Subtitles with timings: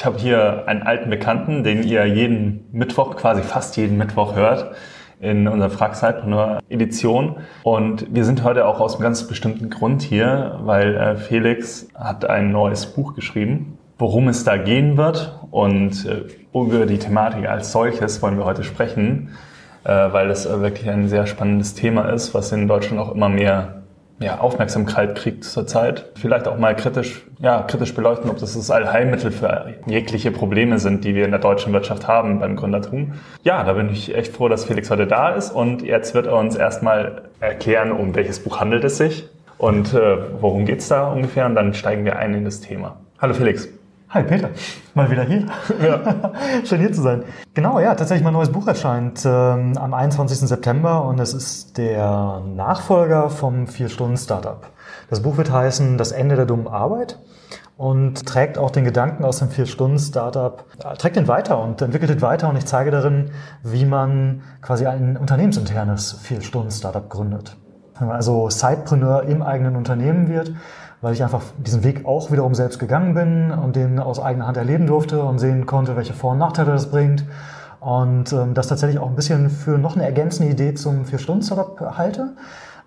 [0.00, 4.74] Ich habe hier einen alten Bekannten, den ihr jeden Mittwoch, quasi fast jeden Mittwoch hört,
[5.20, 7.36] in unserer Frag Sidepreneur Edition.
[7.64, 12.24] Und wir sind heute auch aus einem ganz bestimmten Grund hier, weil äh, Felix hat
[12.24, 15.38] ein neues Buch geschrieben, worum es da gehen wird.
[15.50, 16.22] Und äh,
[16.54, 19.36] über die Thematik als solches wollen wir heute sprechen,
[19.84, 23.79] äh, weil es wirklich ein sehr spannendes Thema ist, was in Deutschland auch immer mehr
[24.20, 26.10] ja, Aufmerksamkeit kriegt zurzeit.
[26.14, 31.04] Vielleicht auch mal kritisch, ja, kritisch beleuchten, ob das das Allheilmittel für jegliche Probleme sind,
[31.04, 33.14] die wir in der deutschen Wirtschaft haben beim Gründertum.
[33.42, 36.36] Ja, da bin ich echt froh, dass Felix heute da ist und jetzt wird er
[36.36, 41.46] uns erstmal erklären, um welches Buch handelt es sich und äh, worum geht's da ungefähr
[41.46, 42.96] und dann steigen wir ein in das Thema.
[43.18, 43.68] Hallo Felix.
[44.12, 44.50] Hi Peter,
[44.94, 45.46] mal wieder hier.
[45.80, 46.32] Ja.
[46.64, 47.22] Schön hier zu sein.
[47.54, 50.48] Genau, ja, tatsächlich mein neues Buch erscheint ähm, am 21.
[50.48, 54.66] September und es ist der Nachfolger vom Vier-Stunden-Startup.
[55.10, 57.20] Das Buch wird heißen Das Ende der dummen Arbeit
[57.76, 62.20] und trägt auch den Gedanken aus dem Vier-Stunden-Startup, äh, trägt den weiter und entwickelt ihn
[62.20, 63.30] weiter und ich zeige darin,
[63.62, 67.56] wie man quasi ein unternehmensinternes Vier-Stunden-Startup gründet.
[67.96, 70.52] Wenn man also Sidepreneur im eigenen Unternehmen wird
[71.00, 74.56] weil ich einfach diesen Weg auch wiederum selbst gegangen bin und den aus eigener Hand
[74.56, 77.24] erleben durfte und sehen konnte, welche Vor- und Nachteile das bringt.
[77.80, 82.34] Und ähm, das tatsächlich auch ein bisschen für noch eine ergänzende Idee zum Vier-Stunden-Startup halte,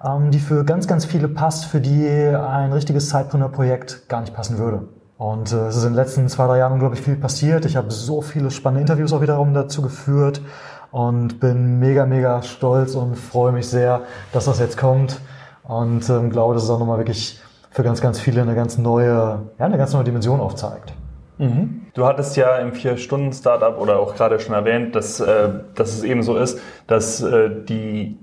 [0.03, 4.59] ähm, die für ganz, ganz viele passt, für die ein richtiges Zeitpreneur-Projekt gar nicht passen
[4.59, 4.87] würde.
[5.17, 7.65] Und äh, es ist in den letzten zwei, drei Jahren unglaublich viel passiert.
[7.65, 10.41] Ich habe so viele spannende Interviews auch wiederum dazu geführt
[10.91, 15.19] und bin mega, mega stolz und freue mich sehr, dass das jetzt kommt
[15.63, 17.39] und ähm, glaube, dass es auch nochmal wirklich
[17.73, 20.93] für ganz, ganz viele eine ganz neue, ja, eine ganz neue Dimension aufzeigt.
[21.39, 21.87] Mhm.
[21.95, 26.21] Du hattest ja im Vier-Stunden-Startup oder auch gerade schon erwähnt, dass, äh, dass es eben
[26.21, 28.19] so ist, dass äh, die,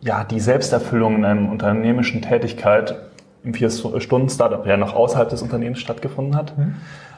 [0.00, 2.94] ja, die Selbsterfüllung in einer unternehmischen Tätigkeit
[3.42, 6.56] im Vier-Stunden-Startup ja noch außerhalb des Unternehmens stattgefunden hat.
[6.58, 6.74] Mhm.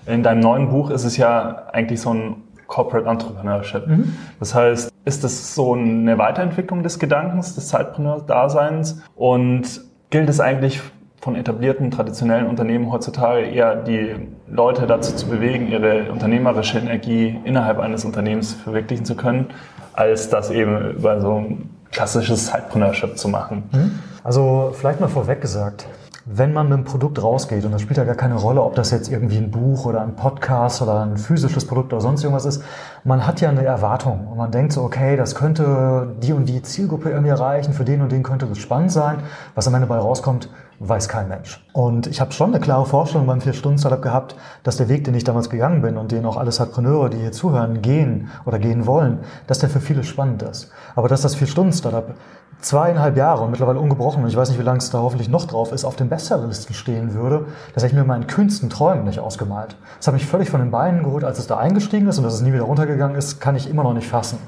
[0.07, 2.37] In deinem neuen Buch ist es ja eigentlich so ein
[2.69, 3.89] Corporate Entrepreneurship.
[3.89, 4.17] Mhm.
[4.39, 9.81] Das heißt, ist das so eine Weiterentwicklung des Gedankens, des Zeitpreneur-Daseins und
[10.11, 10.81] gilt es eigentlich
[11.25, 14.15] von etablierten, traditionellen Unternehmen heutzutage eher die
[14.47, 19.47] Leute dazu zu bewegen, ihre unternehmerische Energie innerhalb eines Unternehmens verwirklichen zu können,
[19.95, 23.63] als das eben über so ein klassisches Zeitpreneurship zu machen.
[23.73, 23.99] Mhm.
[24.23, 25.87] Also vielleicht mal vorweg gesagt,
[26.27, 28.91] wenn man mit einem Produkt rausgeht, und das spielt ja gar keine Rolle, ob das
[28.91, 32.63] jetzt irgendwie ein Buch oder ein Podcast oder ein physisches Produkt oder sonst irgendwas ist,
[33.05, 36.63] man hat ja eine Erwartung und man denkt so, okay, das könnte die und die
[36.63, 39.19] Zielgruppe irgendwie erreichen, für den und den könnte das spannend sein.
[39.55, 40.49] Was am Ende bei rauskommt,
[40.79, 41.65] weiß kein Mensch.
[41.73, 45.25] Und ich habe schon eine klare Vorstellung beim Vier-Stunden-Startup gehabt, dass der Weg, den ich
[45.25, 49.21] damals gegangen bin und den auch alle Entrepreneure, die hier zuhören, gehen oder gehen wollen,
[49.47, 50.71] dass der für viele spannend ist.
[50.95, 52.15] Aber dass das Vier-Stunden-Startup
[52.61, 55.45] zweieinhalb Jahre und mittlerweile ungebrochen, und ich weiß nicht, wie lange es da hoffentlich noch
[55.45, 59.21] drauf ist, auf den Bestsellerlisten stehen würde, das hätte ich mir meinen kühnsten Träumen nicht
[59.21, 59.77] ausgemalt.
[59.99, 62.35] Das hat mich völlig von den Beinen geholt, als es da eingestiegen ist und dass
[62.35, 64.39] es nie wieder runtergegangen ist, kann ich immer noch nicht fassen.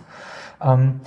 [0.62, 1.00] Ähm,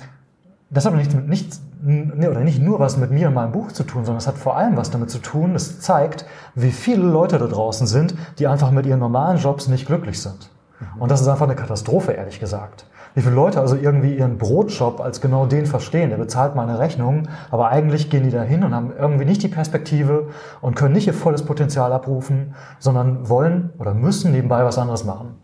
[0.70, 3.84] das hat nichts mit nichts oder nicht nur was mit mir und meinem Buch zu
[3.84, 7.38] tun, sondern es hat vor allem was damit zu tun, es zeigt, wie viele Leute
[7.38, 10.50] da draußen sind, die einfach mit ihren normalen Jobs nicht glücklich sind.
[10.98, 12.86] Und das ist einfach eine Katastrophe, ehrlich gesagt.
[13.14, 17.28] Wie viele Leute also irgendwie ihren Brotjob als genau den verstehen, der bezahlt meine Rechnung,
[17.50, 20.28] aber eigentlich gehen die da hin und haben irgendwie nicht die Perspektive
[20.60, 25.34] und können nicht ihr volles Potenzial abrufen, sondern wollen oder müssen nebenbei was anderes machen.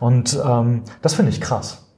[0.00, 1.91] Und ähm, das finde ich krass.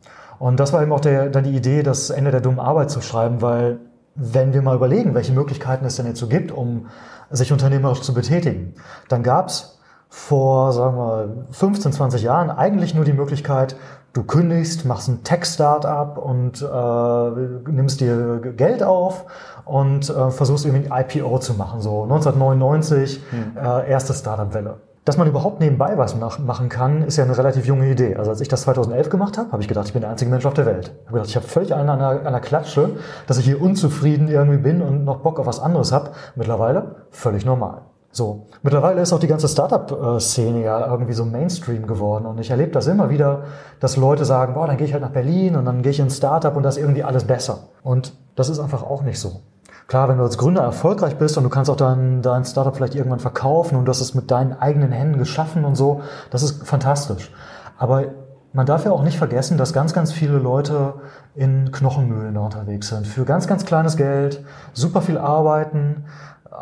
[0.45, 3.01] Und das war eben auch der, dann die Idee, das Ende der dummen Arbeit zu
[3.01, 3.79] schreiben, weil
[4.15, 6.89] wenn wir mal überlegen, welche Möglichkeiten es denn jetzt so gibt, um
[7.31, 8.75] sich unternehmerisch zu betätigen,
[9.09, 9.79] dann gab es
[10.11, 13.77] vor, sagen wir, 15, 20 Jahren eigentlich nur die Möglichkeit,
[14.13, 19.25] du kündigst, machst ein Tech-Startup und äh, nimmst dir Geld auf
[19.65, 21.81] und äh, versuchst irgendwie ein IPO zu machen.
[21.81, 23.57] So 1999, hm.
[23.57, 24.77] äh, erste Startup-Welle.
[25.05, 28.17] Dass man überhaupt nebenbei was machen kann, ist ja eine relativ junge Idee.
[28.17, 30.47] Also als ich das 2011 gemacht habe, habe ich gedacht, ich bin der einzige Mensch
[30.47, 30.93] auf der Welt.
[30.95, 32.91] Ich habe gedacht, ich habe völlig an an der Klatsche,
[33.27, 36.13] dass ich hier unzufrieden irgendwie bin und noch Bock auf was anderes habe.
[36.37, 37.83] Mittlerweile völlig normal.
[38.13, 42.71] So, mittlerweile ist auch die ganze Startup-Szene ja irgendwie so Mainstream geworden und ich erlebe
[42.71, 43.43] das immer wieder,
[43.81, 46.11] dass Leute sagen, boah, dann gehe ich halt nach Berlin und dann gehe ich in
[46.11, 47.71] Startup und das ist irgendwie alles besser.
[47.83, 49.41] Und das ist einfach auch nicht so.
[49.87, 52.95] Klar, wenn du als Gründer erfolgreich bist und du kannst auch dein, dein Startup vielleicht
[52.95, 56.01] irgendwann verkaufen und hast es mit deinen eigenen Händen geschaffen und so,
[56.31, 57.31] das ist fantastisch.
[57.77, 58.07] Aber
[58.55, 60.95] man darf ja auch nicht vergessen, dass ganz, ganz viele Leute
[61.35, 63.07] in Knochenmühlen unterwegs sind.
[63.07, 66.05] Für ganz, ganz kleines Geld, super viel arbeiten,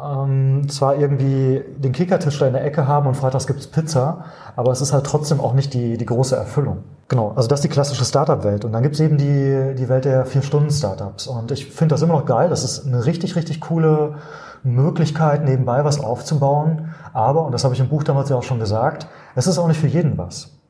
[0.05, 4.25] ähm, zwar irgendwie den Kickertisch da in der Ecke haben und freitags gibt's Pizza,
[4.57, 6.79] aber es ist halt trotzdem auch nicht die, die große Erfüllung.
[7.09, 8.65] Genau, also das ist die klassische Startup-Welt.
[8.65, 11.27] Und dann gibt's eben die, die Welt der Vier-Stunden-Startups.
[11.27, 12.49] Und ich finde das immer noch geil.
[12.49, 14.15] Das ist eine richtig, richtig coole
[14.63, 16.95] Möglichkeit, nebenbei was aufzubauen.
[17.13, 19.69] Aber, und das habe ich im Buch damals ja auch schon gesagt, es ist auch
[19.69, 20.62] nicht für jeden was.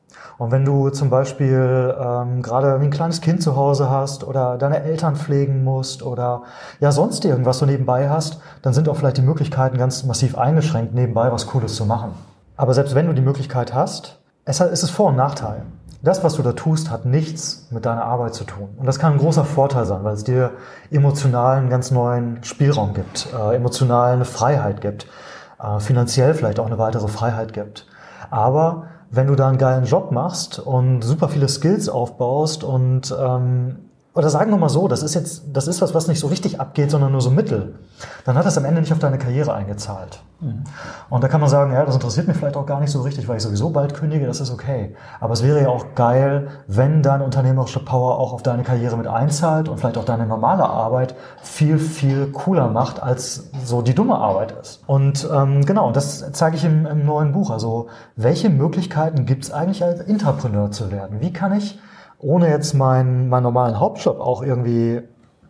[0.43, 4.83] Und wenn du zum Beispiel ähm, gerade ein kleines Kind zu Hause hast oder deine
[4.83, 6.43] Eltern pflegen musst oder
[6.81, 10.93] ja sonst irgendwas so nebenbei hast, dann sind auch vielleicht die Möglichkeiten ganz massiv eingeschränkt,
[10.93, 12.11] nebenbei was Cooles zu machen.
[12.57, 15.61] Aber selbst wenn du die Möglichkeit hast, es ist Vor- und Nachteil.
[16.01, 18.67] Das, was du da tust, hat nichts mit deiner Arbeit zu tun.
[18.75, 20.51] Und das kann ein großer Vorteil sein, weil es dir
[20.91, 25.07] emotional einen ganz neuen Spielraum gibt, äh, emotional eine Freiheit gibt,
[25.63, 27.87] äh, finanziell vielleicht auch eine weitere Freiheit gibt.
[28.29, 33.91] Aber wenn du da einen geilen Job machst und super viele Skills aufbaust und ähm,
[34.15, 36.61] oder sagen wir mal so, das ist jetzt, das ist was, was nicht so richtig
[36.61, 37.75] abgeht, sondern nur so mittel,
[38.25, 40.21] dann hat das am Ende nicht auf deine Karriere eingezahlt.
[40.39, 40.63] Mhm.
[41.09, 43.27] Und da kann man sagen, ja, das interessiert mich vielleicht auch gar nicht so richtig,
[43.27, 44.95] weil ich sowieso bald kündige, das ist okay.
[45.19, 49.07] Aber es wäre ja auch geil, wenn deine unternehmerische Power auch auf deine Karriere mit
[49.07, 54.15] einzahlt und vielleicht auch deine normale Arbeit viel, viel cooler macht, als so die dumme
[54.15, 54.83] Arbeit ist.
[54.85, 57.49] Und ähm, genau, das zeige ich im, im neuen Buch.
[57.49, 61.19] Also, welche Möglichkeiten gibt es eigentlich als Intrapreneur zu werden?
[61.19, 61.79] Wie kann ich
[62.23, 65.01] ohne jetzt meinen, meinen normalen Hauptjob auch irgendwie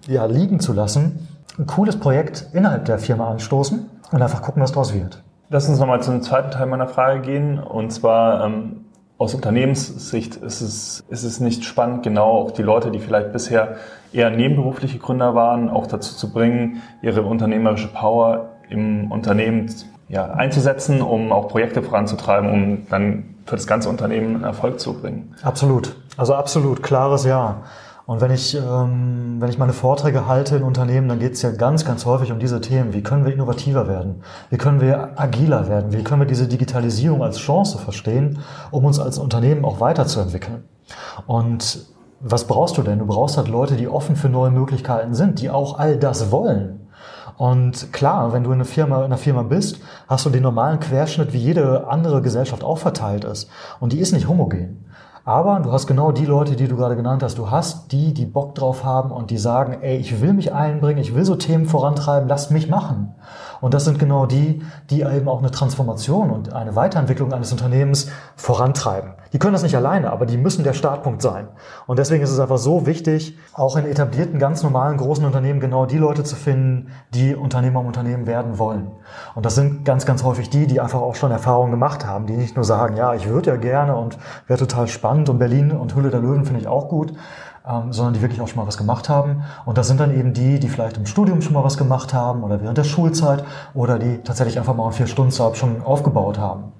[0.07, 1.27] ja, liegen zu lassen,
[1.57, 5.23] ein cooles Projekt innerhalb der Firma anstoßen und einfach gucken, was daraus wird.
[5.49, 7.59] Lass uns nochmal zum zweiten Teil meiner Frage gehen.
[7.59, 8.85] Und zwar ähm,
[9.17, 13.75] aus Unternehmenssicht ist es, ist es nicht spannend, genau auch die Leute, die vielleicht bisher
[14.11, 19.71] eher nebenberufliche Gründer waren, auch dazu zu bringen, ihre unternehmerische Power im Unternehmen
[20.09, 25.35] ja, einzusetzen, um auch Projekte voranzutreiben, um dann für das ganze Unternehmen Erfolg zu bringen.
[25.41, 25.95] Absolut.
[26.17, 27.63] Also absolut, klares Ja.
[28.05, 31.51] Und wenn ich, ähm, wenn ich meine Vorträge halte in Unternehmen, dann geht es ja
[31.51, 32.93] ganz, ganz häufig um diese Themen.
[32.93, 34.23] Wie können wir innovativer werden?
[34.49, 35.93] Wie können wir agiler werden?
[35.93, 38.39] Wie können wir diese Digitalisierung als Chance verstehen,
[38.71, 40.65] um uns als Unternehmen auch weiterzuentwickeln?
[41.27, 41.85] Und
[42.19, 42.99] was brauchst du denn?
[42.99, 46.82] Du brauchst halt Leute, die offen für neue Möglichkeiten sind, die auch all das wollen.
[47.37, 50.79] Und klar, wenn du in einer Firma, in einer Firma bist, hast du den normalen
[50.79, 53.49] Querschnitt, wie jede andere Gesellschaft auch verteilt ist.
[53.79, 54.85] Und die ist nicht homogen.
[55.25, 57.37] Aber du hast genau die Leute, die du gerade genannt hast.
[57.37, 60.99] Du hast die, die Bock drauf haben und die sagen, ey, ich will mich einbringen,
[60.99, 63.15] ich will so Themen vorantreiben, lasst mich machen.
[63.63, 68.11] Und das sind genau die, die eben auch eine Transformation und eine Weiterentwicklung eines Unternehmens
[68.35, 69.13] vorantreiben.
[69.31, 71.47] Die können das nicht alleine, aber die müssen der Startpunkt sein.
[71.87, 75.85] Und deswegen ist es einfach so wichtig, auch in etablierten, ganz normalen, großen Unternehmen genau
[75.85, 78.91] die Leute zu finden, die Unternehmer im Unternehmen werden wollen.
[79.33, 82.35] Und das sind ganz, ganz häufig die, die einfach auch schon Erfahrungen gemacht haben, die
[82.35, 85.95] nicht nur sagen, ja, ich würde ja gerne und wäre total spannend und Berlin und
[85.95, 87.13] Hülle der Löwen finde ich auch gut,
[87.67, 89.43] ähm, sondern die wirklich auch schon mal was gemacht haben.
[89.65, 92.43] Und das sind dann eben die, die vielleicht im Studium schon mal was gemacht haben
[92.43, 93.43] oder während der Schulzeit
[93.73, 96.73] oder die tatsächlich einfach mal einen Vier-Stunden-Job schon aufgebaut haben.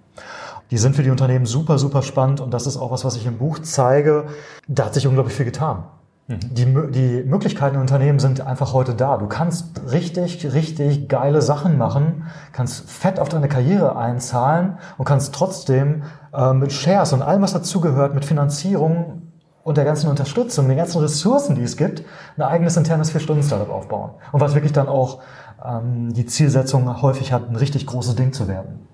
[0.72, 3.26] Die sind für die Unternehmen super, super spannend und das ist auch was, was ich
[3.26, 4.26] im Buch zeige.
[4.68, 5.84] Da hat sich unglaublich viel getan.
[6.28, 6.40] Mhm.
[6.52, 9.18] Die, die Möglichkeiten in Unternehmen sind einfach heute da.
[9.18, 15.36] Du kannst richtig, richtig geile Sachen machen, kannst fett auf deine Karriere einzahlen und kannst
[15.36, 16.04] trotzdem
[16.34, 19.23] äh, mit Shares und allem, was dazugehört, mit Finanzierung
[19.64, 22.04] und der ganzen Unterstützung, den ganzen Ressourcen, die es gibt,
[22.38, 24.12] ein eigenes internes Vier-Stunden-Startup aufbauen.
[24.32, 25.20] Und was wirklich dann auch
[25.64, 28.88] ähm, die Zielsetzung häufig hat, ein richtig großes Ding zu werden.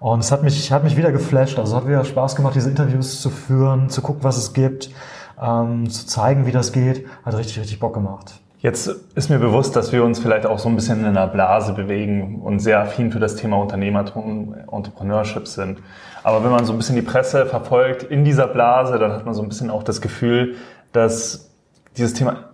[0.00, 1.58] Und es hat mich, hat mich wieder geflasht.
[1.58, 4.90] Also es hat wieder Spaß gemacht, diese Interviews zu führen, zu gucken, was es gibt,
[5.40, 7.06] ähm, zu zeigen, wie das geht.
[7.24, 8.40] Hat richtig, richtig Bock gemacht.
[8.62, 11.72] Jetzt ist mir bewusst, dass wir uns vielleicht auch so ein bisschen in einer Blase
[11.72, 15.80] bewegen und sehr affin für das Thema Unternehmertum, Entrepreneurship sind.
[16.22, 19.34] Aber wenn man so ein bisschen die Presse verfolgt in dieser Blase, dann hat man
[19.34, 20.54] so ein bisschen auch das Gefühl,
[20.92, 21.50] dass
[21.96, 22.50] dieses Thema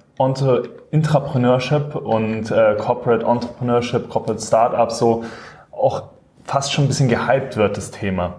[0.91, 5.25] Intrapreneurship und äh, Corporate Entrepreneurship, Corporate Startups so
[5.71, 6.05] auch
[6.45, 8.37] fast schon ein bisschen gehypt wird, das Thema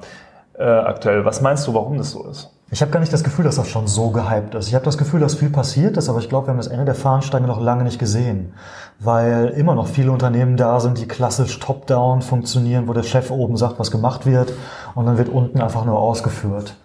[0.58, 1.24] äh, aktuell.
[1.24, 2.50] Was meinst du, warum das so ist?
[2.72, 4.68] Ich habe gar nicht das Gefühl, dass das schon so gehypt ist.
[4.68, 6.86] Ich habe das Gefühl, dass viel passiert ist, aber ich glaube, wir haben das Ende
[6.86, 8.54] der Fahnenstange noch lange nicht gesehen,
[9.00, 13.58] weil immer noch viele Unternehmen da sind, die klassisch top-down funktionieren, wo der Chef oben
[13.58, 14.54] sagt, was gemacht wird
[14.94, 16.76] und dann wird unten einfach nur ausgeführt.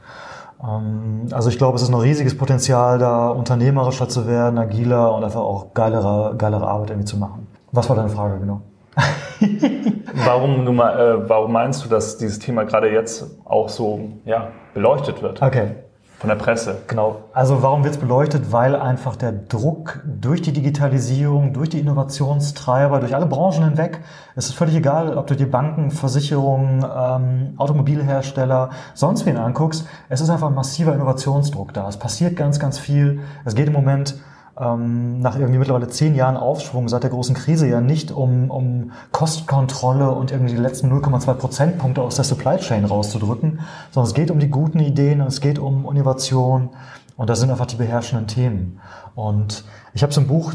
[0.63, 5.23] Ähm, also ich glaube, es ist noch riesiges Potenzial da, unternehmerischer zu werden, agiler und
[5.23, 7.47] einfach auch geilere, geilere Arbeit irgendwie zu machen.
[7.73, 8.63] Was war deine Frage genau?
[10.25, 15.23] warum, du, äh, warum meinst du, dass dieses Thema gerade jetzt auch so ja, beleuchtet
[15.23, 15.43] wird?
[15.43, 15.73] Okay.
[16.19, 16.79] von der Presse.
[16.87, 17.25] Genau.
[17.33, 18.51] Also warum wird es beleuchtet?
[18.51, 24.01] Weil einfach der Druck durch die Digitalisierung, durch die Innovationstreiber, durch alle Branchen hinweg,
[24.35, 29.87] es ist völlig egal, ob du dir Banken, Versicherungen, ähm, Automobilhersteller, sonst wen anguckst.
[30.09, 31.89] Es ist einfach ein massiver Innovationsdruck da.
[31.89, 33.21] Es passiert ganz, ganz viel.
[33.45, 34.15] Es geht im Moment
[34.59, 38.93] ähm, nach irgendwie mittlerweile zehn Jahren Aufschwung seit der großen Krise ja nicht um, um
[39.11, 44.31] Kostkontrolle und irgendwie die letzten 0,2 Prozentpunkte aus der Supply Chain rauszudrücken, sondern es geht
[44.31, 46.71] um die guten Ideen und es geht um Innovation
[47.17, 48.81] und das sind einfach die beherrschenden Themen.
[49.15, 50.53] Und ich habe so ein Buch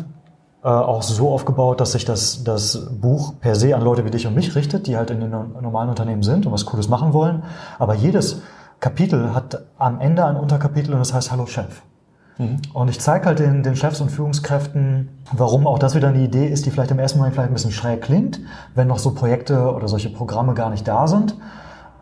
[0.64, 4.28] äh, auch so aufgebaut, dass sich das, das Buch per se an Leute wie dich
[4.28, 7.44] und mich richtet, die halt in den normalen Unternehmen sind und was Cooles machen wollen.
[7.80, 8.42] Aber jedes
[8.80, 11.82] Kapitel hat am Ende ein Unterkapitel und das heißt Hallo Chef.
[12.40, 12.58] Mhm.
[12.74, 16.48] Und ich zeige halt den, den Chefs und Führungskräften, warum auch das wieder eine Idee
[16.48, 18.40] ist, die vielleicht im ersten Moment vielleicht ein bisschen schräg klingt,
[18.74, 21.36] wenn noch so Projekte oder solche Programme gar nicht da sind.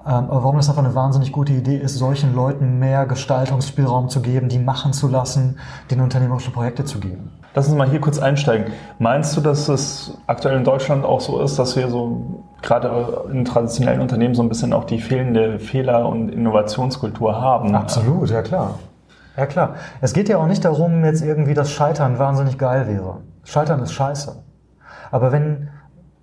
[0.06, 4.22] Ähm, aber warum das einfach eine wahnsinnig gute Idee ist, solchen Leuten mehr Gestaltungsspielraum zu
[4.22, 5.58] geben, die machen zu lassen,
[5.92, 7.32] den unternehmerische Projekte zu geben.
[7.56, 8.72] Lass uns mal hier kurz einsteigen.
[9.00, 13.44] Meinst du, dass es aktuell in Deutschland auch so ist, dass wir so gerade in
[13.44, 17.74] traditionellen Unternehmen so ein bisschen auch die fehlende Fehler- und Innovationskultur haben?
[17.76, 18.76] Absolut, ja klar.
[19.38, 19.76] Ja klar.
[20.02, 23.18] Es geht ja auch nicht darum, jetzt irgendwie, dass Scheitern wahnsinnig geil wäre.
[23.44, 24.36] Scheitern ist scheiße.
[25.12, 25.70] Aber wenn,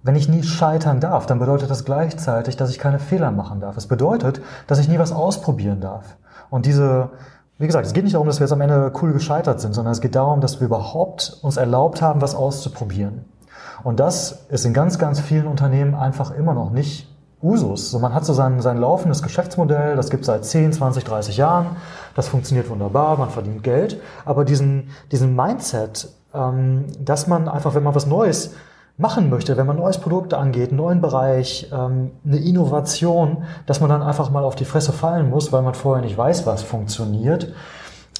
[0.03, 3.77] wenn ich nie scheitern darf, dann bedeutet das gleichzeitig, dass ich keine Fehler machen darf.
[3.77, 6.17] Es bedeutet, dass ich nie was ausprobieren darf.
[6.51, 7.11] Und diese,
[7.59, 9.93] wie gesagt, es geht nicht darum, dass wir jetzt am Ende cool gescheitert sind, sondern
[9.93, 13.25] es geht darum, dass wir überhaupt uns erlaubt haben, was auszuprobieren.
[13.85, 17.09] Und das ist in ganz, ganz vielen Unternehmen einfach immer noch nicht
[17.45, 17.91] Usus.
[17.91, 21.37] So, man hat so sein, sein laufendes Geschäftsmodell, das gibt es seit 10, 20, 30
[21.37, 21.77] Jahren,
[22.15, 27.83] das funktioniert wunderbar, man verdient Geld, aber diesen, diesen Mindset, ähm, dass man einfach, wenn
[27.83, 28.55] man was Neues
[28.97, 33.91] machen möchte, wenn man neues Produkt angeht, einen neuen Bereich, ähm, eine Innovation, dass man
[33.91, 37.53] dann einfach mal auf die Fresse fallen muss, weil man vorher nicht weiß, was funktioniert,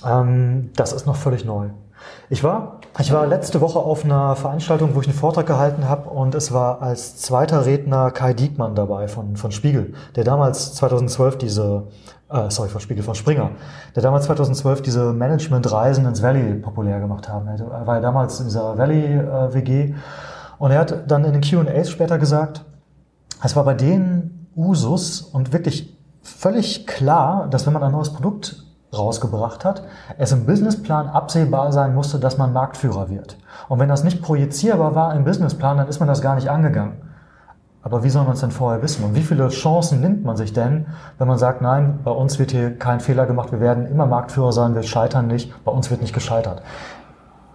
[0.05, 1.69] ähm, das ist noch völlig neu.
[2.31, 6.09] Ich war, ich war letzte Woche auf einer Veranstaltung, wo ich einen Vortrag gehalten habe
[6.09, 11.39] und es war als zweiter Redner Kai Diekmann dabei von, von Spiegel, der damals 2012
[11.39, 11.89] diese,
[12.31, 13.51] äh, sorry, von Spiegel, von Springer,
[13.95, 17.47] der damals 2012 diese Management-Reisen ins Valley populär gemacht haben.
[17.47, 19.95] Er war ja damals in dieser Valley-WG äh,
[20.59, 22.65] und er hat dann in den Q&As später gesagt,
[23.43, 28.64] es war bei denen Usus und wirklich völlig klar, dass wenn man ein neues Produkt
[28.97, 29.83] rausgebracht hat,
[30.19, 33.37] es im Businessplan absehbar sein musste, dass man Marktführer wird.
[33.69, 36.95] Und wenn das nicht projizierbar war im Businessplan, dann ist man das gar nicht angegangen.
[37.83, 39.05] Aber wie soll man es denn vorher wissen?
[39.05, 40.87] Und wie viele Chancen nimmt man sich denn,
[41.19, 44.53] wenn man sagt, nein, bei uns wird hier kein Fehler gemacht, wir werden immer Marktführer
[44.53, 46.63] sein, wir scheitern nicht, bei uns wird nicht gescheitert.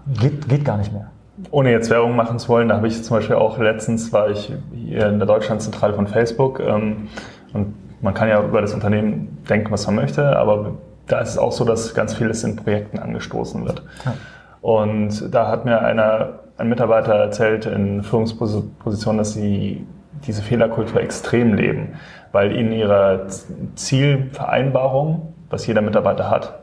[0.06, 1.08] Geht, geht gar nicht mehr.
[1.50, 4.54] Ohne jetzt Werbung machen zu wollen, da habe ich zum Beispiel auch letztens, war ich
[4.72, 7.08] hier in der Deutschlandzentrale von Facebook ähm,
[7.54, 10.74] und man kann ja über das Unternehmen denken, was man möchte, aber
[11.10, 13.84] da ist es auch so, dass ganz vieles in Projekten angestoßen wird.
[14.06, 14.14] Ja.
[14.62, 19.86] Und da hat mir einer, ein Mitarbeiter erzählt in Führungsposition, dass sie
[20.26, 21.96] diese Fehlerkultur extrem leben,
[22.32, 23.28] weil in ihrer
[23.76, 26.60] Zielvereinbarung, was jeder Mitarbeiter hat,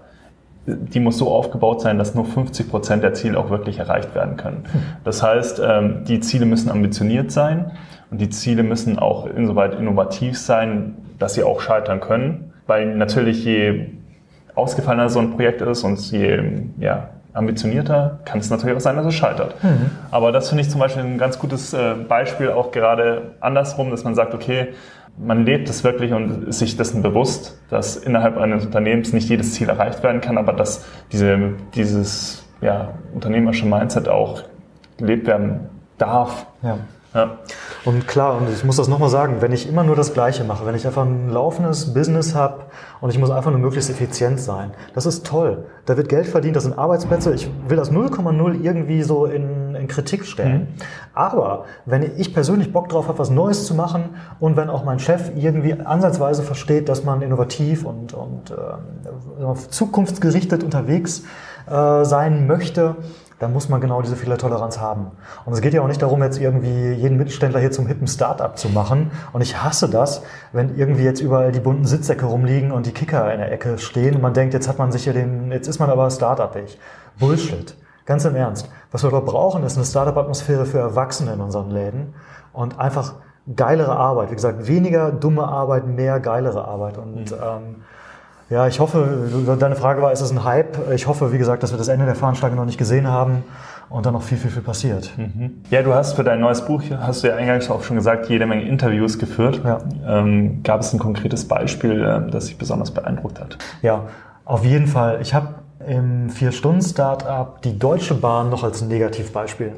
[0.66, 4.36] die muss so aufgebaut sein, dass nur 50 Prozent der Ziele auch wirklich erreicht werden
[4.36, 4.64] können.
[5.04, 7.72] Das heißt, ähm, die Ziele müssen ambitioniert sein
[8.10, 12.52] und die Ziele müssen auch insoweit innovativ sein, dass sie auch scheitern können.
[12.66, 13.90] Weil natürlich je
[14.56, 16.42] ausgefallener so ein Projekt ist und je
[16.78, 19.62] ja, ambitionierter, kann es natürlich auch sein, dass es scheitert.
[19.62, 19.90] Mhm.
[20.10, 24.04] Aber das finde ich zum Beispiel ein ganz gutes äh, Beispiel auch gerade andersrum, dass
[24.04, 24.68] man sagt, okay,
[25.18, 29.54] man lebt es wirklich und ist sich dessen bewusst, dass innerhalb eines Unternehmens nicht jedes
[29.54, 34.42] Ziel erreicht werden kann, aber dass diese, dieses ja, unternehmerische Mindset auch
[34.98, 36.46] gelebt werden darf.
[36.62, 36.78] Ja.
[37.16, 37.38] Ja.
[37.86, 40.66] Und klar, und ich muss das nochmal sagen, wenn ich immer nur das Gleiche mache,
[40.66, 42.64] wenn ich einfach ein laufendes Business habe
[43.00, 45.64] und ich muss einfach nur möglichst effizient sein, das ist toll.
[45.86, 47.32] Da wird Geld verdient, das sind Arbeitsplätze.
[47.32, 50.58] Ich will das 0,0 irgendwie so in, in Kritik stellen.
[50.58, 50.66] Mhm.
[51.14, 54.98] Aber wenn ich persönlich Bock drauf habe, was Neues zu machen und wenn auch mein
[54.98, 61.22] Chef irgendwie ansatzweise versteht, dass man innovativ und, und äh, zukunftsgerichtet unterwegs
[61.66, 62.96] äh, sein möchte,
[63.38, 65.10] dann muss man genau diese Fehlertoleranz haben.
[65.44, 68.58] Und es geht ja auch nicht darum, jetzt irgendwie jeden Mittelständler hier zum hippen Start-up
[68.58, 69.10] zu machen.
[69.32, 73.32] Und ich hasse das, wenn irgendwie jetzt überall die bunten Sitzsäcke rumliegen und die Kicker
[73.32, 75.78] in der Ecke stehen und man denkt, jetzt hat man sich hier den, jetzt ist
[75.78, 76.78] man aber Start-up-ig.
[77.18, 77.76] Bullshit.
[78.06, 78.70] Ganz im Ernst.
[78.92, 82.14] Was wir dort brauchen, ist eine Start-up-Atmosphäre für Erwachsene in unseren Läden
[82.52, 83.14] und einfach
[83.54, 84.30] geilere Arbeit.
[84.30, 86.98] Wie gesagt, weniger dumme Arbeit, mehr geilere Arbeit.
[86.98, 87.36] Und mhm.
[87.42, 87.76] ähm,
[88.48, 90.90] ja, ich hoffe, deine Frage war, ist es ein Hype?
[90.94, 93.44] Ich hoffe, wie gesagt, dass wir das Ende der Veranstaltung noch nicht gesehen haben
[93.88, 95.12] und dann noch viel, viel, viel passiert.
[95.16, 95.62] Mhm.
[95.70, 98.46] Ja, du hast für dein neues Buch, hast du ja eingangs auch schon gesagt, jede
[98.46, 99.60] Menge Interviews geführt.
[99.64, 99.78] Ja.
[100.06, 103.58] Ähm, gab es ein konkretes Beispiel, äh, das dich besonders beeindruckt hat?
[103.82, 104.04] Ja,
[104.44, 105.20] Auf jeden Fall.
[105.22, 109.72] Ich habe im Vier-Stunden-Startup die Deutsche Bahn noch als Negativbeispiel.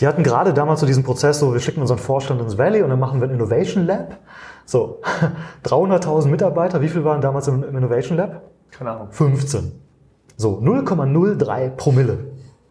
[0.00, 2.90] Die hatten gerade damals so diesen Prozess, so wir schicken unseren Vorstand ins Valley und
[2.90, 4.16] dann machen wir ein Innovation Lab.
[4.66, 5.00] So,
[5.64, 8.42] 300.000 Mitarbeiter, wie viel waren damals im Innovation Lab?
[8.70, 9.08] Keine Ahnung.
[9.10, 9.72] 15.
[10.36, 12.18] So, 0,03 Promille.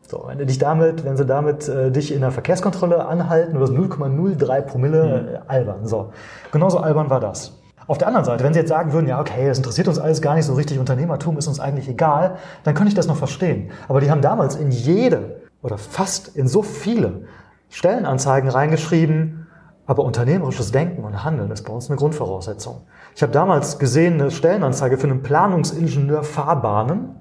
[0.07, 3.61] So, wenn du dich damit, wenn sie damit äh, dich in der Verkehrskontrolle anhalten, du
[3.61, 5.85] hast 0,03 Promille äh, albern.
[5.87, 6.11] So,
[6.51, 7.59] genauso albern war das.
[7.87, 10.21] Auf der anderen Seite, wenn Sie jetzt sagen würden, ja, okay, das interessiert uns alles
[10.21, 13.71] gar nicht so richtig, Unternehmertum ist uns eigentlich egal, dann könnte ich das noch verstehen.
[13.87, 17.23] Aber die haben damals in jede oder fast in so viele
[17.69, 19.42] Stellenanzeigen reingeschrieben,
[19.85, 22.81] aber unternehmerisches Denken und Handeln ist bei uns eine Grundvoraussetzung.
[23.15, 27.15] Ich habe damals gesehen eine Stellenanzeige für einen Planungsingenieur Fahrbahnen,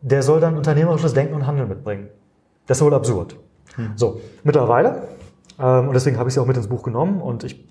[0.00, 2.08] der soll dann unternehmerisches Denken und Handeln mitbringen.
[2.66, 3.36] Das ist wohl absurd.
[3.76, 3.92] Hm.
[3.96, 5.08] So, mittlerweile,
[5.58, 7.64] ähm, und deswegen habe ich sie auch mit ins Buch genommen und ich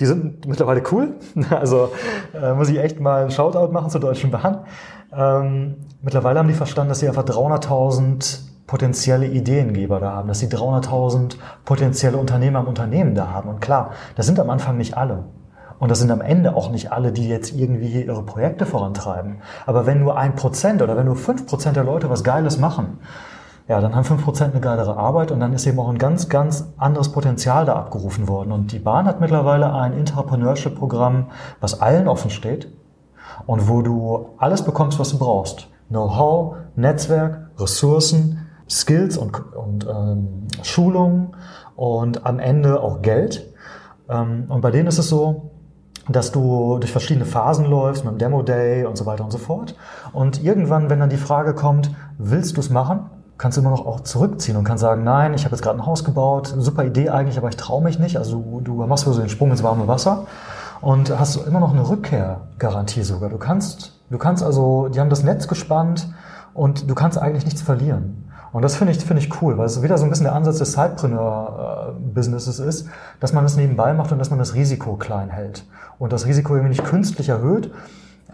[0.00, 1.14] die sind mittlerweile cool.
[1.50, 1.92] Also
[2.34, 4.64] äh, muss ich echt mal einen Shoutout machen zur Deutschen Bahn.
[5.12, 10.48] Ähm, mittlerweile haben die verstanden, dass sie einfach 300.000 potenzielle Ideengeber da haben, dass sie
[10.48, 13.48] 300.000 potenzielle Unternehmer im Unternehmen da haben.
[13.48, 15.24] Und klar, das sind am Anfang nicht alle.
[15.78, 19.42] Und das sind am Ende auch nicht alle, die jetzt irgendwie ihre Projekte vorantreiben.
[19.66, 22.98] Aber wenn nur ein Prozent oder wenn nur fünf Prozent der Leute was Geiles machen,
[23.66, 26.28] ja, dann haben fünf Prozent eine geilere Arbeit und dann ist eben auch ein ganz,
[26.28, 28.52] ganz anderes Potenzial da abgerufen worden.
[28.52, 31.26] Und die Bahn hat mittlerweile ein Entrepreneurship-Programm,
[31.60, 32.68] was allen offen steht
[33.46, 35.68] und wo du alles bekommst, was du brauchst.
[35.88, 41.36] Know-how, Netzwerk, Ressourcen, Skills und, und ähm, Schulungen
[41.76, 43.52] und am Ende auch Geld.
[44.08, 45.50] Ähm, und bei denen ist es so,
[46.08, 49.38] dass du durch verschiedene Phasen läufst, mit dem Demo Day und so weiter und so
[49.38, 49.74] fort.
[50.12, 53.10] Und irgendwann, wenn dann die Frage kommt, willst du es machen?
[53.36, 55.86] kannst du immer noch auch zurückziehen und kannst sagen, nein, ich habe jetzt gerade ein
[55.86, 58.16] Haus gebaut, super Idee eigentlich, aber ich traue mich nicht.
[58.16, 60.26] Also du machst so den Sprung ins warme Wasser
[60.80, 63.30] und hast immer noch eine Rückkehrgarantie sogar.
[63.30, 66.08] Du kannst, du kannst also, die haben das Netz gespannt
[66.52, 68.30] und du kannst eigentlich nichts verlieren.
[68.54, 70.58] Und das finde ich, finde ich cool, weil es wieder so ein bisschen der Ansatz
[70.58, 75.66] des Sidepreneur-Businesses ist, dass man es nebenbei macht und dass man das Risiko klein hält
[75.98, 77.72] und das Risiko irgendwie nicht künstlich erhöht.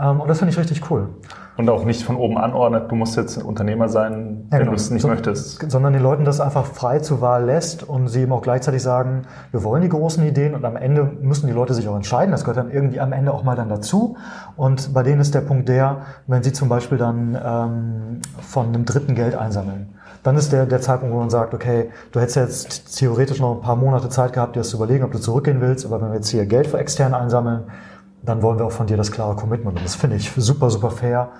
[0.01, 1.09] Ähm, und das finde ich richtig cool.
[1.57, 4.71] Und auch nicht von oben anordnet, du musst jetzt Unternehmer sein, wenn genau.
[4.71, 5.71] du es nicht so, möchtest.
[5.71, 9.23] Sondern den Leuten das einfach frei zur Wahl lässt und sie eben auch gleichzeitig sagen,
[9.51, 12.33] wir wollen die großen Ideen und am Ende müssen die Leute sich auch entscheiden.
[12.33, 14.17] Das gehört dann irgendwie am Ende auch mal dann dazu.
[14.57, 18.87] Und bei denen ist der Punkt der, wenn sie zum Beispiel dann ähm, von einem
[18.87, 19.95] dritten Geld einsammeln.
[20.23, 23.61] Dann ist der, der Zeitpunkt, wo man sagt, okay, du hättest jetzt theoretisch noch ein
[23.61, 26.17] paar Monate Zeit gehabt, dir das zu überlegen, ob du zurückgehen willst, aber wenn wir
[26.17, 27.65] jetzt hier Geld für extern einsammeln,
[28.23, 29.79] dann wollen wir auch von dir das klare Commitment.
[29.79, 31.31] Und das finde ich super, super fair.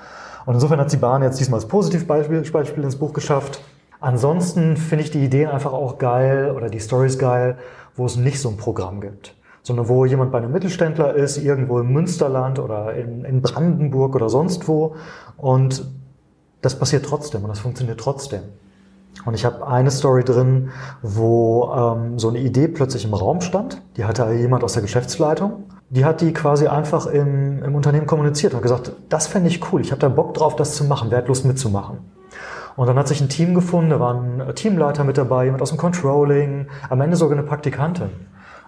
[0.47, 3.61] Und insofern hat die Bahn jetzt diesmal als Positivbeispiel Beispiel ins Buch geschafft.
[4.01, 7.59] Ansonsten finde ich die Ideen einfach auch geil oder die Stories geil,
[7.95, 11.81] wo es nicht so ein Programm gibt sondern wo jemand bei einem Mittelständler ist, irgendwo
[11.81, 14.95] im Münsterland oder in, in, Brandenburg oder sonst wo.
[15.37, 15.85] Und
[16.63, 18.41] das passiert trotzdem und das funktioniert trotzdem.
[19.25, 20.71] Und ich habe eine Story drin,
[21.03, 23.83] wo ähm, so eine Idee plötzlich im Raum stand.
[23.97, 28.55] Die hatte jemand aus der Geschäftsleitung die hat die quasi einfach im, im Unternehmen kommuniziert
[28.55, 31.19] und gesagt, das fände ich cool, ich habe da Bock drauf, das zu machen, wer
[31.19, 31.99] hat Lust mitzumachen.
[32.77, 35.71] Und dann hat sich ein Team gefunden, da war ein Teamleiter mit dabei, jemand aus
[35.71, 38.11] dem Controlling, am Ende sogar eine Praktikantin.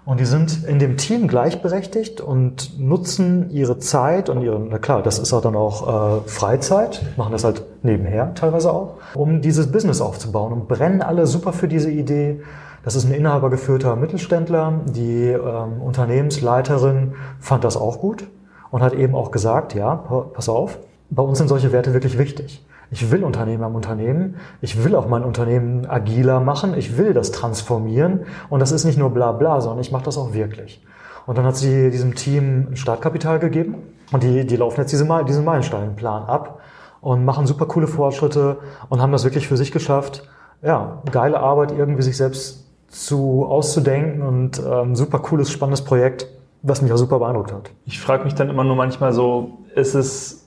[0.05, 5.01] Und die sind in dem Team gleichberechtigt und nutzen ihre Zeit und ihre, na klar,
[5.01, 9.71] das ist auch dann auch äh, Freizeit, machen das halt nebenher teilweise auch, um dieses
[9.71, 12.43] Business aufzubauen und brennen alle super für diese Idee
[12.85, 14.81] das ist ein inhabergeführter Mittelständler.
[14.87, 18.29] Die ähm, Unternehmensleiterin fand das auch gut
[18.71, 19.95] und hat eben auch gesagt, ja,
[20.35, 20.79] pass auf,
[21.11, 22.65] bei uns sind solche Werte wirklich wichtig.
[22.91, 24.37] Ich will Unternehmer im Unternehmen.
[24.61, 26.75] Ich will auch mein Unternehmen agiler machen.
[26.77, 28.27] Ich will das transformieren.
[28.51, 30.85] Und das ist nicht nur bla bla, sondern ich mache das auch wirklich.
[31.27, 33.77] Und dann hat sie diesem Team ein Startkapital gegeben.
[34.13, 36.61] Und die, die laufen jetzt diese, diesen Meilensteinplan ab
[37.01, 38.59] und machen super coole Fortschritte
[38.91, 40.29] und haben das wirklich für sich geschafft.
[40.63, 42.62] Ja, geile Arbeit, irgendwie sich selbst
[42.93, 46.27] zu auszudenken und ähm, super cooles, spannendes Projekt,
[46.63, 47.71] was mich auch super beeindruckt hat.
[47.87, 50.47] Ich frage mich dann immer nur manchmal so, ist es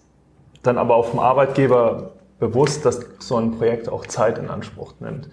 [0.61, 5.29] dann aber auch vom Arbeitgeber bewusst, dass so ein Projekt auch Zeit in Anspruch nimmt?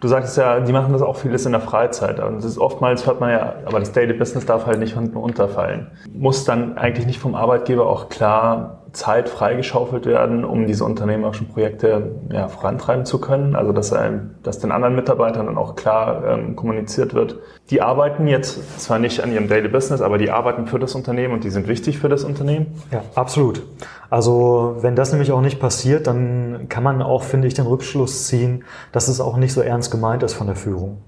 [0.00, 2.20] Du sagst ja, die machen das auch vieles in der Freizeit.
[2.20, 5.16] Und das ist oftmals hört man ja, aber das Daily Business darf halt nicht hinten
[5.16, 5.88] unterfallen.
[6.12, 12.16] Muss dann eigentlich nicht vom Arbeitgeber auch klar Zeit freigeschaufelt werden, um diese unternehmerischen Projekte
[12.32, 13.54] ja, vorantreiben zu können.
[13.54, 17.38] Also dass, einem, dass den anderen Mitarbeitern dann auch klar ähm, kommuniziert wird.
[17.70, 21.34] Die arbeiten jetzt zwar nicht an ihrem Daily Business, aber die arbeiten für das Unternehmen
[21.34, 22.66] und die sind wichtig für das Unternehmen.
[22.90, 23.62] Ja, absolut.
[24.10, 28.26] Also wenn das nämlich auch nicht passiert, dann kann man auch, finde ich, den Rückschluss
[28.26, 30.98] ziehen, dass es auch nicht so ernst gemeint ist von der Führung.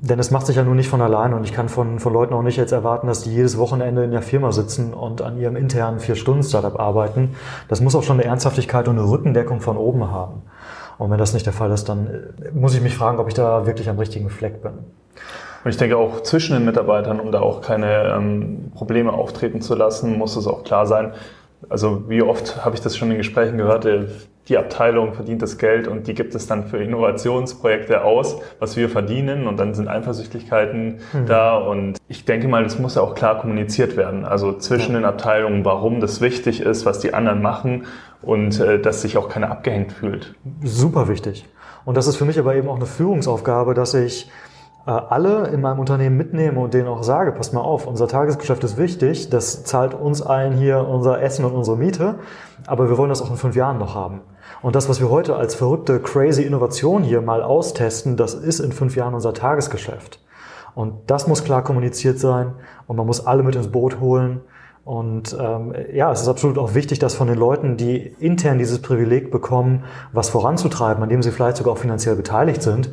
[0.00, 2.32] Denn es macht sich ja nun nicht von alleine und ich kann von, von Leuten
[2.32, 5.56] auch nicht jetzt erwarten, dass die jedes Wochenende in der Firma sitzen und an ihrem
[5.56, 7.34] internen Vier-Stunden-Startup arbeiten.
[7.66, 10.42] Das muss auch schon eine Ernsthaftigkeit und eine Rückendeckung von oben haben.
[10.98, 13.34] Und wenn das nicht der Fall ist, dann äh, muss ich mich fragen, ob ich
[13.34, 14.72] da wirklich am richtigen Fleck bin.
[15.64, 19.74] Und ich denke auch zwischen den Mitarbeitern, um da auch keine ähm, Probleme auftreten zu
[19.74, 21.12] lassen, muss es auch klar sein.
[21.68, 23.84] Also wie oft habe ich das schon in Gesprächen gehört,
[24.48, 28.88] die Abteilung verdient das Geld und die gibt es dann für Innovationsprojekte aus, was wir
[28.88, 31.26] verdienen und dann sind Eifersüchtigkeiten mhm.
[31.26, 34.24] da und ich denke mal, das muss ja auch klar kommuniziert werden.
[34.24, 37.84] Also zwischen den Abteilungen, warum das wichtig ist, was die anderen machen
[38.22, 40.34] und äh, dass sich auch keiner abgehängt fühlt.
[40.62, 41.46] Super wichtig.
[41.84, 44.30] Und das ist für mich aber eben auch eine Führungsaufgabe, dass ich
[44.86, 48.64] äh, alle in meinem Unternehmen mitnehme und denen auch sage, passt mal auf, unser Tagesgeschäft
[48.64, 52.16] ist wichtig, das zahlt uns allen hier unser Essen und unsere Miete,
[52.66, 54.22] aber wir wollen das auch in fünf Jahren noch haben.
[54.62, 58.72] Und das, was wir heute als verrückte, crazy Innovation hier mal austesten, das ist in
[58.72, 60.20] fünf Jahren unser Tagesgeschäft.
[60.74, 62.54] Und das muss klar kommuniziert sein
[62.86, 64.40] und man muss alle mit ins Boot holen.
[64.88, 68.80] Und ähm, ja, es ist absolut auch wichtig, dass von den Leuten, die intern dieses
[68.80, 72.88] Privileg bekommen, was voranzutreiben, an dem sie vielleicht sogar auch finanziell beteiligt sind,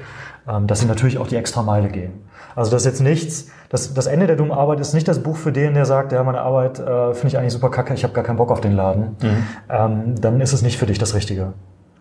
[0.46, 2.12] ähm, dass sie natürlich auch die extra Meile gehen.
[2.54, 5.38] Also das ist jetzt nichts, das, das Ende der dummen Arbeit ist nicht das Buch
[5.38, 8.14] für den, der sagt, ja, meine Arbeit äh, finde ich eigentlich super kacke, ich habe
[8.14, 9.16] gar keinen Bock auf den Laden.
[9.22, 9.48] Mhm.
[9.70, 11.54] Ähm, dann ist es nicht für dich das Richtige.